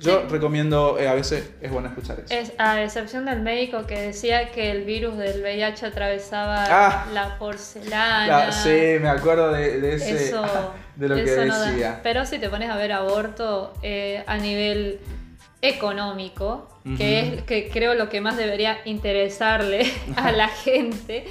[0.01, 2.33] Yo recomiendo, eh, a veces es bueno escuchar eso.
[2.33, 7.05] Es, a excepción del médico que decía que el virus del VIH atravesaba ah.
[7.13, 8.51] la porcelana.
[8.51, 10.33] sí, me acuerdo de, ese,
[10.95, 11.99] de lo que decía.
[12.01, 14.99] Pero si te pones a ver aborto eh, a nivel
[15.61, 21.25] económico, que es que creo lo que más debería interesarle a la gente.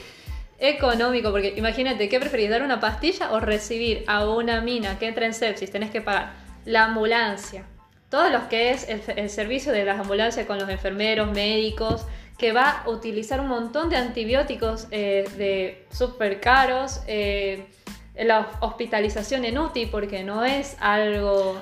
[0.62, 2.50] Económico, porque imagínate, ¿qué preferís?
[2.50, 5.70] ¿Dar una pastilla o recibir a una mina que entra en sepsis?
[5.70, 6.34] Tenés que pagar
[6.66, 7.64] la ambulancia,
[8.10, 12.04] todo lo que es el, servicio de las ambulancias con los enfermeros, médicos,
[12.36, 17.00] que va a utilizar un montón de antibióticos eh, de súper caros.
[17.06, 17.66] Eh,
[18.16, 21.60] la hospitalización en UTI porque no es algo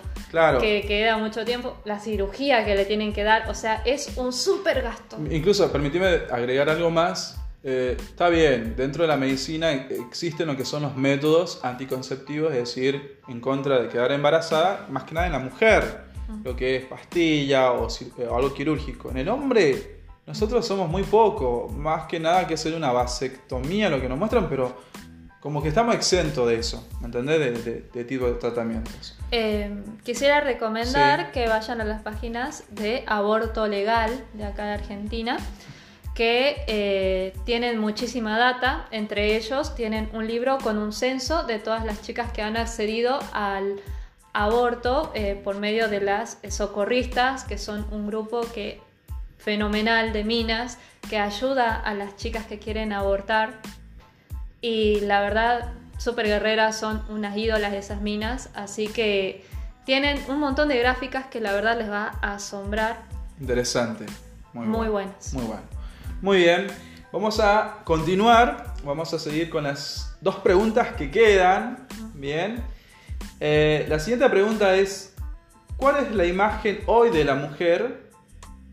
[0.61, 4.33] que, queda mucho tiempo, la cirugía que le tienen que dar, o sea, es un
[4.33, 5.17] súper gasto.
[5.31, 10.65] Incluso, permíteme agregar algo más, eh, está bien, dentro de la medicina existen lo que
[10.65, 15.33] son los métodos anticonceptivos, es decir, en contra de quedar embarazada, más que nada en
[15.33, 16.09] la mujer,
[16.45, 19.11] lo que es pastilla o, o algo quirúrgico.
[19.11, 23.99] En el hombre, nosotros somos muy poco, más que nada que hacer una vasectomía, lo
[23.99, 24.77] que nos muestran, pero
[25.41, 27.65] como que estamos exentos de eso, ¿me entendés?
[27.65, 29.17] De, tipo de tratamientos.
[29.31, 35.39] Em, quisiera recomendar que vayan a las páginas de aborto legal de acá de Argentina,
[36.15, 41.85] que eh, tienen muchísima data, entre ellos tienen un libro con un censo de todas
[41.85, 43.81] las chicas que han accedido al
[44.33, 48.81] aborto eh, por medio de las socorristas, que son un grupo que
[49.39, 53.61] fenomenal de minas que ayuda a las chicas que quieren abortar
[54.61, 59.45] y la verdad, super guerreras son unas ídolas de esas minas, así que
[59.85, 63.05] tienen un montón de gráficas que la verdad les va a asombrar.
[63.41, 64.07] Interesante.
[64.53, 65.33] Muy, Muy buenas.
[65.33, 65.63] Muy bueno.
[66.21, 66.67] Muy bien.
[67.13, 68.75] Vamos a continuar.
[68.85, 71.87] Vamos a seguir con las dos preguntas que quedan.
[72.15, 72.63] Bien.
[73.41, 75.15] Eh, la siguiente pregunta es,
[75.77, 78.11] ¿cuál es la imagen hoy de la mujer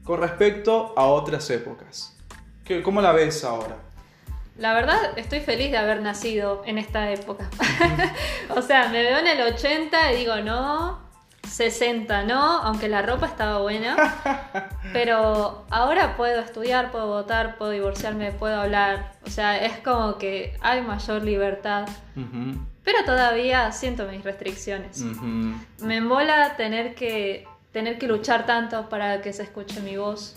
[0.03, 2.17] con respecto a otras épocas?
[2.83, 3.77] ¿Cómo la ves ahora?
[4.57, 7.49] La verdad, estoy feliz de haber nacido en esta época.
[8.55, 10.99] o sea, me veo en el 80 y digo, no,
[11.45, 13.95] 60 no, aunque la ropa estaba buena.
[14.93, 19.13] Pero ahora puedo estudiar, puedo votar, puedo divorciarme, puedo hablar.
[19.25, 21.87] O sea, es como que hay mayor libertad.
[22.83, 25.01] Pero todavía siento mis restricciones.
[25.79, 27.45] Me embola tener que
[27.75, 30.33] tener que luchar tanto para que se escuche mi voz.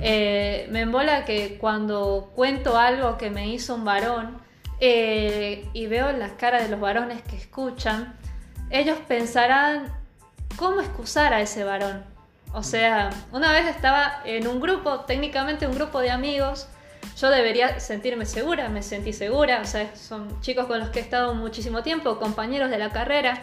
[0.00, 4.38] Eh, me embola que cuando cuento algo que me hizo un varón
[4.80, 8.16] eh, y veo las caras de los varones que escuchan,
[8.68, 9.94] ellos pensarán,
[10.56, 12.02] ¿cómo excusar a ese varón?
[12.52, 16.66] O sea, una vez estaba en un grupo, técnicamente un grupo de amigos,
[17.16, 21.02] yo debería sentirme segura, me sentí segura, o sea, son chicos con los que he
[21.02, 23.40] estado muchísimo tiempo, compañeros de la carrera,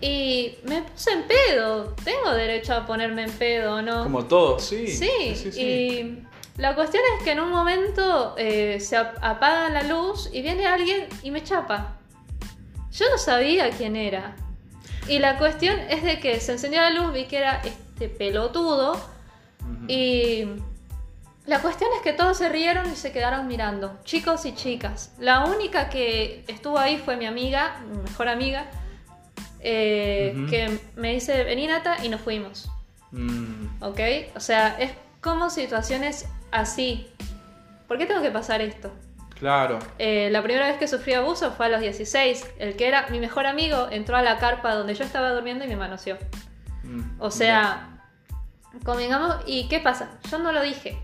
[0.00, 4.02] y me puse en pedo, tengo derecho a ponerme en pedo, ¿no?
[4.02, 4.86] Como todos, sí.
[4.88, 6.24] Sí, sí, y
[6.56, 11.08] la cuestión es que en un momento eh, se apaga la luz y viene alguien
[11.22, 11.96] y me chapa.
[12.92, 14.36] Yo no sabía quién era.
[15.08, 18.96] Y la cuestión es de que se encendió la luz, vi que era este pelotudo
[19.88, 20.44] y
[21.46, 25.12] la cuestión es que todos se rieron y se quedaron mirando, chicos y chicas.
[25.18, 28.66] La única que estuvo ahí fue mi amiga, mi mejor amiga,
[29.60, 32.70] eh, que me dice, vení Nata, y nos fuimos.
[33.10, 33.82] Mm.
[33.82, 34.00] ¿Ok?
[34.34, 37.08] O sea, es como situaciones así.
[37.88, 38.90] ¿Por qué tengo que pasar esto?
[39.38, 39.78] Claro.
[39.98, 42.46] Eh, la primera vez que sufrí abuso fue a los 16.
[42.58, 45.68] El que era mi mejor amigo entró a la carpa donde yo estaba durmiendo y
[45.68, 46.16] me manoseó.
[46.84, 48.00] Mm, o sea,
[48.84, 50.18] convengamos, ¿y qué pasa?
[50.30, 50.96] Yo no lo dije.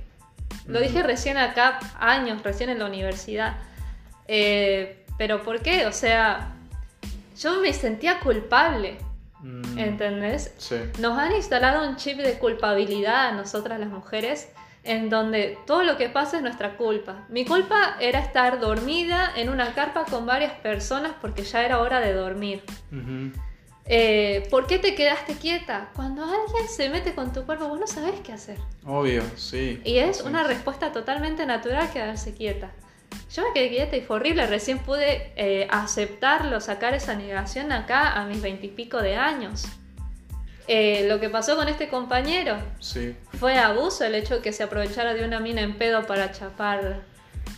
[0.67, 3.57] Lo dije recién acá, años, recién en la universidad.
[4.29, 5.87] Eh, pero ¿por qué?
[5.87, 6.55] O sea,
[7.39, 8.99] yo me sentía culpable.
[9.41, 9.79] Mm.
[9.79, 10.55] ¿Entendés?
[10.59, 10.77] Sí.
[10.99, 14.51] Nos han instalado un chip de culpabilidad a nosotras las mujeres
[14.85, 17.25] en donde todo lo que pasa es nuestra culpa.
[17.29, 22.01] Mi culpa era estar dormida en una carpa con varias personas porque ya era hora
[22.01, 22.63] de dormir.
[23.93, 25.91] Eh, ¿Por qué te quedaste quieta?
[25.97, 28.57] Cuando alguien se mete con tu cuerpo, vos no sabés qué hacer.
[28.87, 29.83] Obvio, sí.
[29.85, 32.71] Y es una respuesta totalmente natural quedarse quieta.
[33.35, 34.47] Yo me quedé quieta y fue horrible.
[34.47, 39.65] Recién pude eh, aceptarlo, sacar esa negación acá a mis veintipico de años.
[40.69, 43.17] Eh, lo que pasó con este compañero sí.
[43.41, 47.03] fue abuso el hecho de que se aprovechara de una mina en pedo para chapar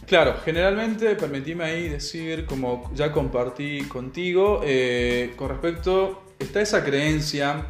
[0.06, 7.66] Claro, generalmente, permitime ahí decir, como ya compartí contigo, eh, con respecto, está esa creencia,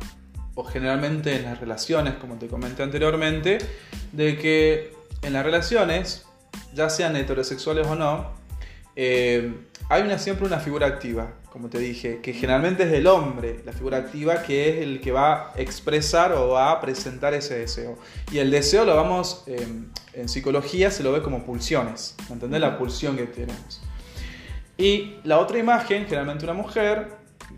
[0.54, 3.58] o generalmente en las relaciones, como te comenté anteriormente,
[4.12, 4.92] de que
[5.22, 6.26] en las relaciones,
[6.74, 8.32] ya sean heterosexuales o no,
[8.96, 9.52] eh,
[9.92, 13.72] hay una, siempre una figura activa, como te dije, que generalmente es el hombre, la
[13.72, 17.98] figura activa, que es el que va a expresar o va a presentar ese deseo.
[18.30, 22.58] Y el deseo lo vamos, en psicología se lo ve como pulsiones, ¿me entendés?
[22.62, 23.82] La pulsión que tenemos.
[24.78, 27.08] Y la otra imagen, generalmente una mujer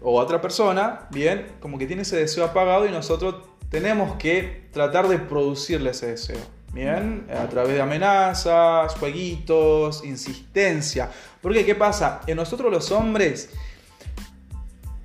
[0.01, 5.07] o otra persona, bien, como que tiene ese deseo apagado y nosotros tenemos que tratar
[5.07, 6.53] de producirle ese deseo.
[6.75, 11.09] Bien, a través de amenazas, jueguitos, insistencia.
[11.41, 12.22] Porque, ¿qué pasa?
[12.27, 13.51] En nosotros los hombres,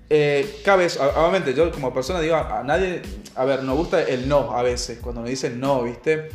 [0.09, 3.03] eh, cabe, obviamente, yo como persona digo, a, nadie,
[3.35, 6.29] a ver, nos gusta el no a veces, cuando nos dicen no, ¿viste?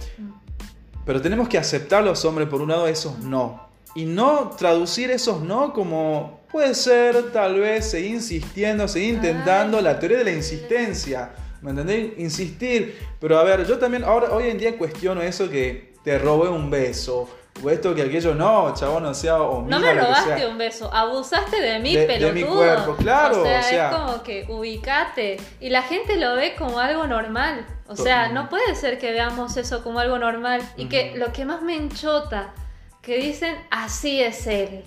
[1.04, 3.68] Pero tenemos que aceptar los hombres, por un lado, esos no.
[3.96, 9.98] Y no traducir esos no como puede ser, tal vez, seguir insistiendo, seguir intentando la
[9.98, 11.32] teoría de la insistencia.
[11.64, 12.12] ¿Me entendés?
[12.18, 12.98] Insistir.
[13.18, 16.68] Pero a ver, yo también ahora hoy en día cuestiono eso que te robé un
[16.68, 17.26] beso.
[17.62, 21.62] O esto que aquello no, chabón, o sea, o No me robaste un beso, abusaste
[21.62, 22.34] de mí, de, pelotudo.
[22.34, 23.40] De mi cuerpo, claro.
[23.40, 23.60] O sea,
[23.90, 25.38] es como que ubicate.
[25.58, 27.64] Y la gente lo ve como algo normal.
[27.86, 30.60] O sea, no puede ser que veamos eso como algo normal.
[30.76, 32.52] Y que lo que más me enchota,
[33.00, 34.84] que dicen, así es él.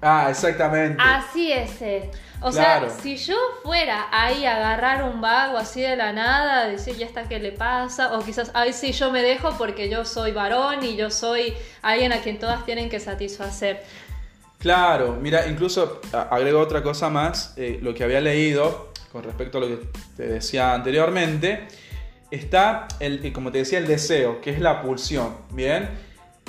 [0.00, 0.96] Ah, exactamente.
[0.98, 1.70] Así es.
[2.42, 6.96] O sea, si yo fuera ahí a agarrar un vago así de la nada, decir
[6.96, 10.32] ya está qué le pasa, o quizás ahí sí yo me dejo porque yo soy
[10.32, 13.82] varón y yo soy alguien a quien todas tienen que satisfacer.
[14.58, 19.60] Claro, mira, incluso agrego otra cosa más, eh, lo que había leído con respecto a
[19.62, 19.78] lo que
[20.16, 21.66] te decía anteriormente,
[22.30, 25.90] está, el, como te decía, el deseo, que es la pulsión, ¿bien?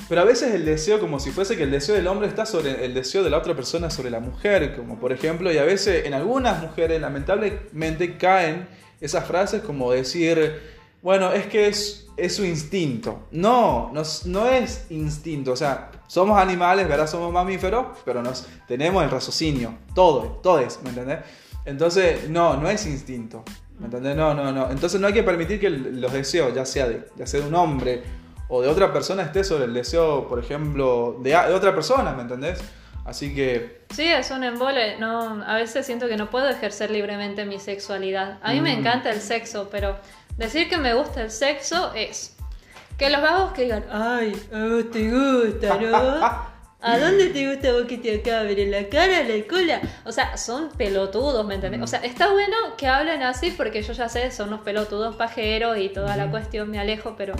[0.08, 2.84] Pero a veces el deseo, como si fuese que el deseo del hombre está sobre
[2.84, 6.06] el deseo de la otra persona sobre la mujer, como por ejemplo, y a veces
[6.06, 8.68] en algunas mujeres lamentablemente caen
[9.00, 10.60] esas frases como decir,
[11.02, 13.26] bueno, es que es, es su instinto.
[13.32, 17.06] No, no, no es instinto, o sea, somos animales, ¿verdad?
[17.08, 21.18] Somos mamíferos, pero nos, tenemos el raciocinio, todo, todos, ¿me entendés?
[21.64, 23.42] Entonces, no, no es instinto,
[23.78, 24.16] ¿me entendés?
[24.16, 24.70] No, no, no.
[24.70, 27.54] Entonces no hay que permitir que los deseos, ya sea de, ya sea de un
[27.54, 28.02] hombre,
[28.54, 32.62] o de otra persona esté sobre el deseo, por ejemplo, de, otra persona, ¿me entendés?
[33.06, 33.86] Así que...
[33.94, 34.98] Sí, es un embole.
[34.98, 38.38] No, a veces siento que no puedo ejercer libremente mi sexualidad.
[38.42, 38.80] A mí me mm.
[38.80, 39.96] encanta el sexo, pero
[40.36, 42.36] decir que me gusta el sexo es
[42.98, 46.52] que los vagos que digan, ay, a vos te gusta, ¿no?
[46.82, 48.62] ¿A dónde te gusta vos que te acabe?
[48.62, 49.80] ¿En la cara, en la cola?
[50.04, 51.80] O sea, son pelotudos, ¿me entendés?
[51.80, 55.78] O sea, está bueno que hablen así porque yo ya sé, son unos pelotudos pajeros
[55.78, 57.34] y toda la cuestión me alejo, pero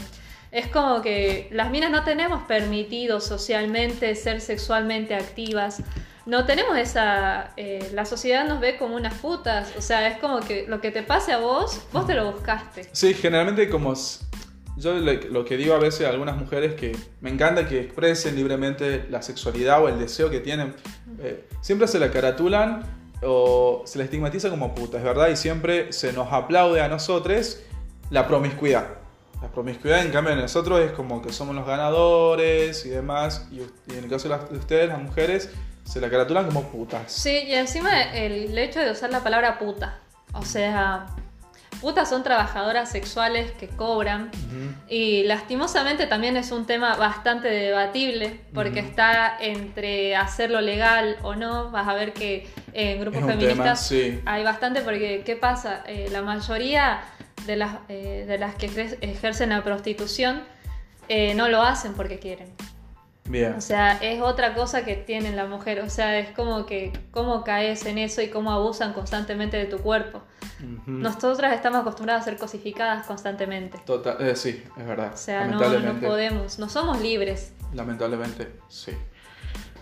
[0.53, 5.83] es como que las minas no tenemos permitido socialmente ser sexualmente activas.
[6.27, 7.53] no tenemos esa...
[7.57, 10.91] eh, la sociedad nos ve como unas putas, o sea, es como que lo que
[10.91, 12.89] te pase a vos, vos te lo buscaste.
[12.93, 13.95] Sí, generalmente como...
[14.77, 19.05] Yo lo que digo a veces a algunas mujeres que me encanta que expresen libremente
[19.11, 20.75] la sexualidad o el deseo que tienen,
[21.21, 22.83] eh, siempre se la caratulan
[23.23, 27.61] o se la estigmatiza como puta, es verdad, y siempre se nos aplaude a nosotros
[28.11, 29.02] la promiscuidad.
[29.43, 33.61] La promiscuidad, en cambio, de nosotros es como que somos los ganadores y demás, y,
[33.93, 35.51] en el caso de ustedes, las mujeres,
[35.84, 37.11] se la caratulan como putas.
[37.11, 39.99] Sí, y encima el hecho de usar la palabra puta,
[40.32, 41.07] o sea,
[41.81, 44.31] putas son trabajadoras sexuales que cobran.
[44.89, 51.70] Y lastimosamente también es un tema bastante debatible porque está entre hacerlo legal o no.
[51.70, 54.20] Vas a ver que en grupos tema, feministas sí.
[54.27, 55.83] hay bastante porque ¿qué pasa?
[55.87, 57.01] Eh, la mayoría
[57.47, 60.43] de las, eh, de las que ejer- ejercen la prostitución
[61.09, 62.49] eh, no lo hacen porque quieren.
[63.33, 63.55] Bien.
[63.55, 65.80] O sea, es otra cosa que tiene la mujer.
[65.80, 69.78] O sea, es como que cómo caes en eso y cómo abusan constantemente de tu
[69.78, 70.20] cuerpo.
[70.87, 73.78] Nosotras estamos acostumbradas a ser cosificadas constantemente.
[73.87, 75.12] Total, eh, sí, es verdad.
[75.14, 77.55] O sea, no, no podemos, no somos libres.
[77.72, 78.93] Lamentablemente, sí.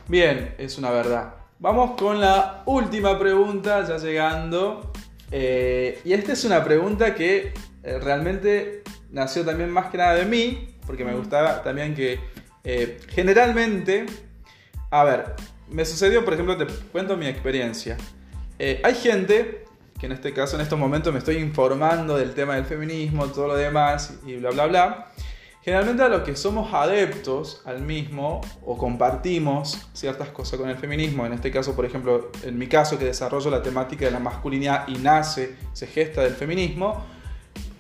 [0.07, 1.35] Bien, es una verdad.
[1.59, 4.93] Vamos con la última pregunta, ya llegando.
[5.33, 10.25] Eh, y esta es una pregunta que eh, realmente nació también más que nada de
[10.25, 12.21] mí, porque me gustaba también que
[12.65, 14.07] eh, generalmente,
[14.91, 15.35] a ver,
[15.69, 17.97] me sucedió, por ejemplo, te cuento mi experiencia.
[18.59, 19.65] Eh, hay gente
[19.99, 23.49] que en este caso, en estos momentos, me estoy informando del tema del feminismo, todo
[23.49, 25.13] lo demás y bla, bla, bla.
[25.63, 31.27] Generalmente a los que somos adeptos al mismo o compartimos ciertas cosas con el feminismo,
[31.27, 34.89] en este caso, por ejemplo, en mi caso que desarrollo la temática de la masculinidad
[34.89, 37.05] y nace, se gesta del feminismo,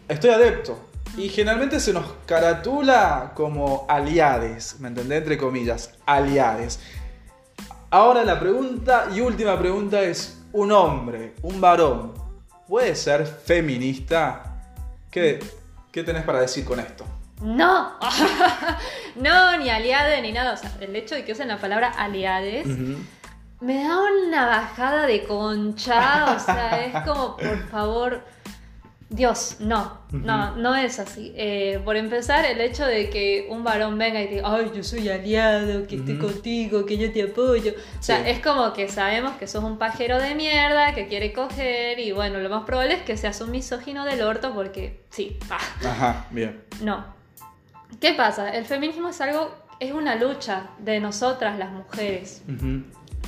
[0.06, 0.89] estoy adepto.
[1.16, 5.18] Y generalmente se nos caratula como aliades, ¿me entendés?
[5.18, 6.80] Entre comillas, aliades.
[7.90, 12.14] Ahora la pregunta y última pregunta es, ¿un hombre, un varón,
[12.68, 14.62] puede ser feminista?
[15.10, 15.40] ¿Qué,
[15.90, 17.04] qué tenés para decir con esto?
[17.42, 17.98] No,
[19.16, 20.52] no, ni aliade ni nada.
[20.52, 22.66] O sea, el hecho de que usen la palabra aliades
[23.60, 26.36] me da una bajada de concha.
[26.36, 28.22] O sea, es como, por favor,
[29.12, 31.32] Dios, no, no, no es así.
[31.36, 35.08] Eh, por empezar, el hecho de que un varón venga y diga, ay, yo soy
[35.08, 36.26] aliado, que estoy Ujú.
[36.28, 37.72] contigo, que yo te apoyo.
[37.98, 38.30] O sea, Sí.
[38.30, 42.38] es como que sabemos que sos un pajero de mierda, que quiere coger, y bueno,
[42.38, 45.36] lo más probable es que seas un misógino del orto, porque sí.
[45.84, 46.62] Ajá, bien.
[46.80, 47.04] No.
[48.00, 48.50] ¿Qué pasa?
[48.56, 52.42] El feminismo es algo, es una lucha de nosotras las mujeres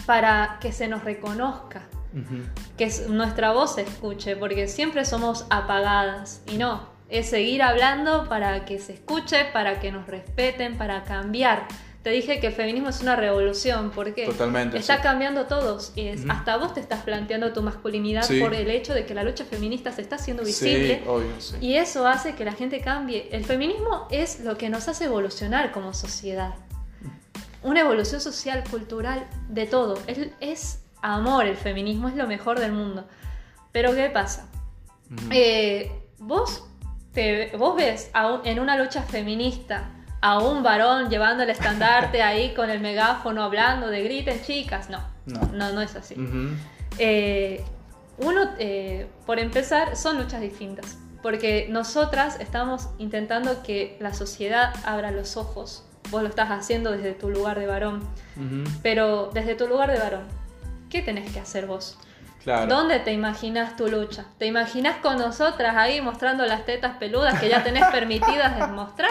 [0.06, 1.82] para que se nos reconozca,
[2.76, 8.64] que nuestra voz se escuche, porque siempre somos apagadas y no, es seguir hablando para
[8.64, 11.66] que se escuche, para que nos respeten, para cambiar.
[12.02, 15.02] Te dije que el feminismo es una revolución, porque Totalmente, está sí.
[15.04, 18.40] cambiando todos y es- hasta vos te estás planteando tu masculinidad Sí.
[18.40, 20.96] por el hecho de que la lucha feminista se está haciendo visible.
[20.96, 21.54] Sí, obvio, sí.
[21.60, 23.28] Y eso hace que la gente cambie.
[23.30, 26.54] El feminismo es lo que nos hace evolucionar como sociedad.
[27.62, 29.96] Una evolución social, cultural, de todo.
[30.08, 33.06] Es, es amor el feminismo, es lo mejor del mundo.
[33.72, 34.48] Pero ¿qué pasa?
[35.30, 36.64] Eh, vos,
[37.12, 39.90] te, vos ves a un- en una lucha feminista
[40.20, 44.88] a un varón llevando el estandarte ahí con el megáfono hablando de griten chicas.
[44.88, 45.40] No, No.
[45.52, 46.14] no, no es así.
[46.98, 47.64] Eh,
[48.18, 50.98] uno, eh, por empezar, son luchas distintas.
[51.22, 55.84] Porque nosotras estamos intentando que la sociedad abra los ojos.
[56.10, 58.02] Vos lo estás haciendo desde tu lugar de varón.
[58.82, 60.22] Pero desde tu lugar de varón,
[60.92, 61.98] ¿qué tenés que hacer vos?
[62.44, 62.66] Claro.
[62.66, 64.26] ¿Dónde te imaginas tu lucha?
[64.38, 69.10] ¿Te imaginas con nosotras ahí mostrando las tetas peludas que ya tenés permitidas de mostrar?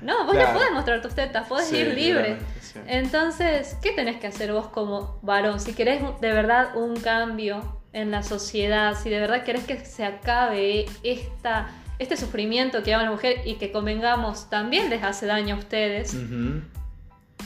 [0.00, 0.48] No, vos Claro.
[0.52, 2.38] no podés mostrar tus tetas, podés Sí, ir libre.
[2.60, 2.78] sí.
[2.86, 5.60] Entonces, ¿qué tenés que hacer vos como varón?
[5.60, 10.04] Si querés de verdad un cambio en la sociedad, si de verdad querés que se
[10.04, 11.68] acabe esta,
[11.98, 16.14] este sufrimiento que lleva la mujer y que convengamos también les hace daño a ustedes.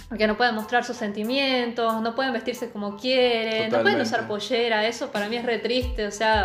[0.09, 4.87] Porque no pueden mostrar sus sentimientos, no pueden vestirse como quieren, no pueden usar pollera,
[4.87, 6.45] eso para mí es re triste, o sea,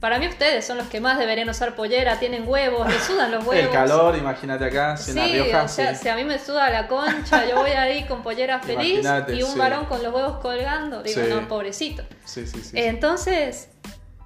[0.00, 3.46] para mí ustedes son los que más deberían usar pollera, tienen huevos, les sudan los
[3.46, 3.64] huevos.
[3.66, 6.02] El calor, imagínate acá, si en La Sí, Rioja, o sea, sí.
[6.02, 9.42] si a mí me suda la concha, yo voy ahí con pollera feliz Imagínate, y
[9.42, 9.58] un sí.
[9.58, 11.28] varón con los huevos colgando, digo, Sí.
[11.30, 12.02] no, pobrecito.
[12.24, 12.72] Sí, sí, sí.
[12.78, 13.70] Entonces,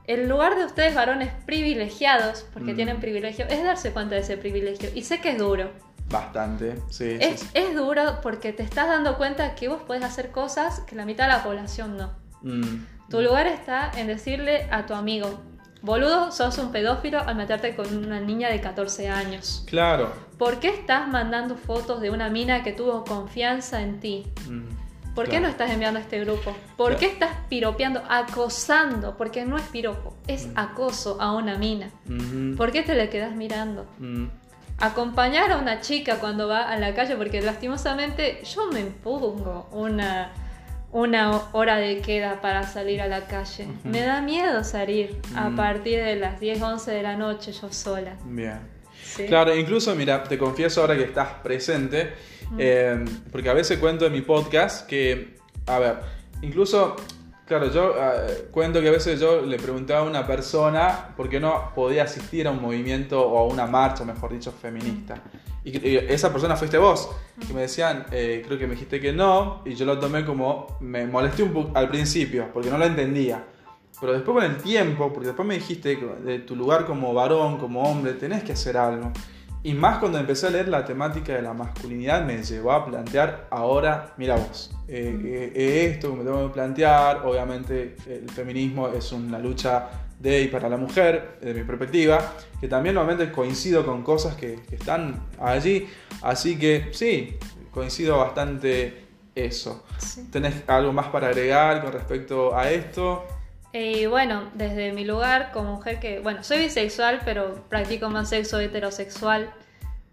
[0.09, 2.77] el lugar de ustedes varones privilegiados, porque Mm.
[2.77, 4.91] tienen privilegio, es darse cuenta de ese privilegio.
[4.95, 5.71] Y sé que es duro.
[6.11, 7.47] Bastante, sí, Es, sí.
[7.55, 11.27] es duro porque te estás dando cuenta que vos podés hacer cosas que la mitad
[11.27, 12.11] de la población no.
[12.43, 12.85] Mm.
[13.11, 15.41] Tu lugar está en decirle a tu amigo,
[15.83, 19.65] boludo, sos un pedófilo al meterte con una niña de 14 años.
[19.67, 20.13] Claro.
[20.39, 24.27] ¿Por qué estás mandando fotos de una mina que tuvo confianza en ti?
[24.49, 25.15] Mm.
[25.15, 26.57] ¿Por qué no estás enviando a este grupo?
[26.77, 27.01] ¿Por Claro.
[27.01, 29.17] qué estás piropeando, acosando?
[29.17, 30.53] Porque no es piropo, es Mm.
[30.59, 31.91] acoso a una mina.
[32.57, 33.85] ¿Por qué te le quedas mirando?
[34.81, 40.31] Acompañar a una chica cuando va a la calle, porque lastimosamente yo me impongo una,
[40.93, 43.66] una hora de queda para salir a la calle.
[43.83, 45.57] Me da miedo salir a Mm.
[45.57, 48.14] partir de las 10, 11 de la noche yo sola.
[48.24, 48.61] Bien.
[49.05, 49.26] ¿sí?
[49.26, 52.12] Claro, incluso, mira, te confieso ahora que estás presente,
[52.57, 55.97] eh, porque a veces cuento en mi podcast que, a ver,
[56.43, 56.95] incluso,
[57.49, 61.41] claro, yo eh, cuento que a veces yo le preguntaba a una persona por qué
[61.41, 65.21] no podía asistir a un movimiento o a una marcha, mejor dicho, feminista.
[65.65, 67.11] Y, y esa persona fuiste vos,
[67.47, 70.77] que me decían, eh, creo que me dijiste que no, y yo lo tomé como,
[70.81, 73.45] me molesté un poco al principio, porque no lo entendía.
[74.01, 77.83] Pero después con el tiempo, porque después me dijiste de tu lugar como varón, como
[77.83, 79.11] hombre, tenés que hacer algo.
[79.69, 83.49] Y más cuando empecé a leer la temática de la masculinidad, me llevó a plantear
[83.51, 88.89] ahora, mira vos, eh, eh, eh, esto que me tengo que plantear, obviamente el feminismo
[88.89, 93.85] es una lucha de y para la mujer, desde mi perspectiva, que también nuevamente coincido
[93.85, 95.87] con cosas que, que están allí,
[96.23, 97.37] así que sí,
[97.71, 99.05] coincido bastante
[99.35, 99.85] eso.
[99.99, 100.31] Sí.
[100.33, 103.27] ¿Tenés algo más para agregar con respecto a esto?
[103.79, 108.59] Y bueno, desde mi lugar como mujer que, bueno, soy bisexual, pero practico más sexo
[108.59, 109.51] heterosexual,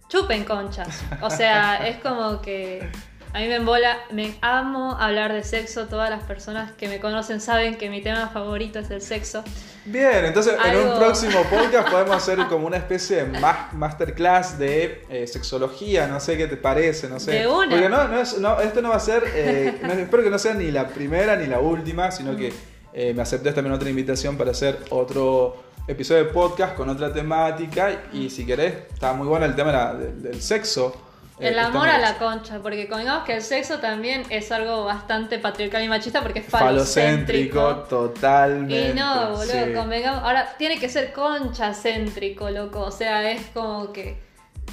[0.08, 1.02] chupen conchas.
[1.22, 2.88] O sea, es como que
[3.34, 7.42] a mí me embola, me amo hablar de sexo, todas las personas que me conocen
[7.42, 9.44] saben que mi tema favorito es el sexo.
[9.84, 15.06] Bien, entonces en un próximo podcast podemos hacer como una especie de ma- masterclass de
[15.10, 17.32] eh, sexología, no sé qué te parece, no sé.
[17.32, 17.70] De una.
[17.72, 20.38] Porque no, no es- no, esto no va a ser, eh, no- espero que no
[20.40, 22.54] sea ni la primera ni la última, sino que
[22.98, 28.04] eh, me aceptes también otra invitación para hacer otro episodio de podcast con otra temática
[28.14, 31.02] y si querés, está muy bueno el tema de la- del, del sexo.
[31.38, 35.38] Eh, El amor a la concha, porque convengamos que el sexo también es algo bastante
[35.38, 37.88] patriarcal y machista porque es Falocéntrico, falocéntrico.
[37.90, 38.92] totalmente.
[38.92, 39.74] Y no, boludo, sí.
[39.76, 40.24] convengamos.
[40.24, 42.80] Ahora tiene que ser concha céntrico, loco.
[42.84, 44.24] O sea, es como que.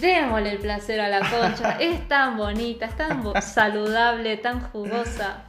[0.00, 1.72] Démosle el placer a la concha.
[1.80, 5.42] es tan bonita, es tan saludable, tan jugosa.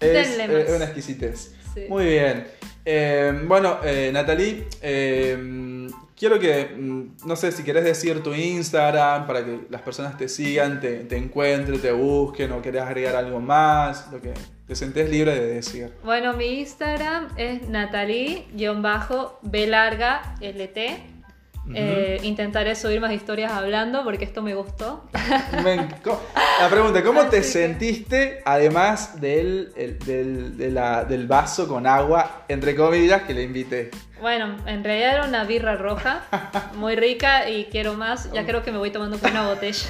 [0.00, 0.76] Es, Denle eh, más.
[0.76, 1.52] una exquisitez.
[1.76, 1.84] Sí.
[1.90, 2.46] Muy bien.
[2.86, 9.26] Eh, bueno, eh, Natalie, eh, quiero que, mm, no sé si querés decir tu Instagram
[9.26, 13.40] para que las personas te sigan, te, te encuentren, te busquen o querés agregar algo
[13.40, 14.32] más, lo que
[14.66, 15.92] te sentés libre de decir.
[16.02, 19.52] Bueno, mi Instagram es natalie-b
[21.74, 25.04] Eh, intentaré subir más historias hablando porque esto me gustó.
[25.64, 26.20] Me enc- ¿cómo-
[26.60, 31.86] la pregunta, ¿cómo te que- sentiste además del, el- del, de la- del vaso con
[31.86, 33.90] agua, entre comillas, que le invité?
[34.20, 36.22] Bueno, en realidad era una birra roja,
[36.76, 38.30] muy rica y quiero más.
[38.32, 39.88] Ya creo que me voy tomando con una botella.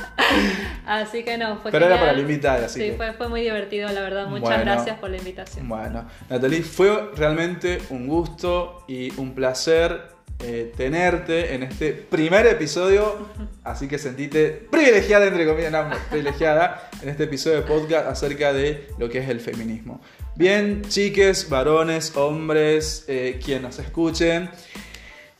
[0.86, 3.40] así que no, fue Pero era para la invitada, así Sí, que- fue, fue muy
[3.42, 4.26] divertido, la verdad.
[4.26, 4.62] Muchas Bueno.
[4.64, 5.68] gracias por la invitación.
[5.68, 13.26] Bueno, Natalie, fue realmente un gusto y un placer eh, tenerte en este primer episodio,
[13.64, 15.74] así que sentite privilegiada, entre comillas,
[16.10, 20.00] privilegiada en este episodio de podcast acerca de lo que es el feminismo.
[20.36, 24.48] Bien, chiques, varones, hombres, eh, quien nos escuchen.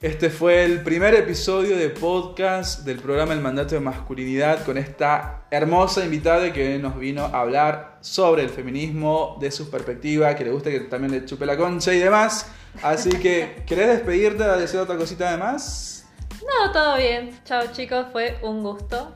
[0.00, 5.46] Este fue el primer episodio de podcast del programa El Mandato de Masculinidad con esta
[5.50, 10.50] hermosa invitada que nos vino a hablar sobre el feminismo, de su perspectiva, que le
[10.50, 12.46] gusta que también le chupe la concha y demás.
[12.82, 16.06] Así que, ¿querés despedirte, decir otra cosita además?
[16.40, 17.38] No, todo bien.
[17.44, 19.14] Chao chicos, fue un gusto.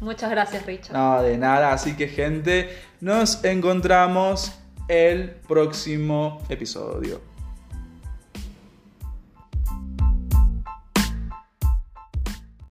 [0.00, 0.92] Muchas gracias, Richard.
[0.94, 1.72] No, de nada.
[1.72, 4.52] Así que, gente, nos encontramos
[4.88, 7.27] el próximo episodio.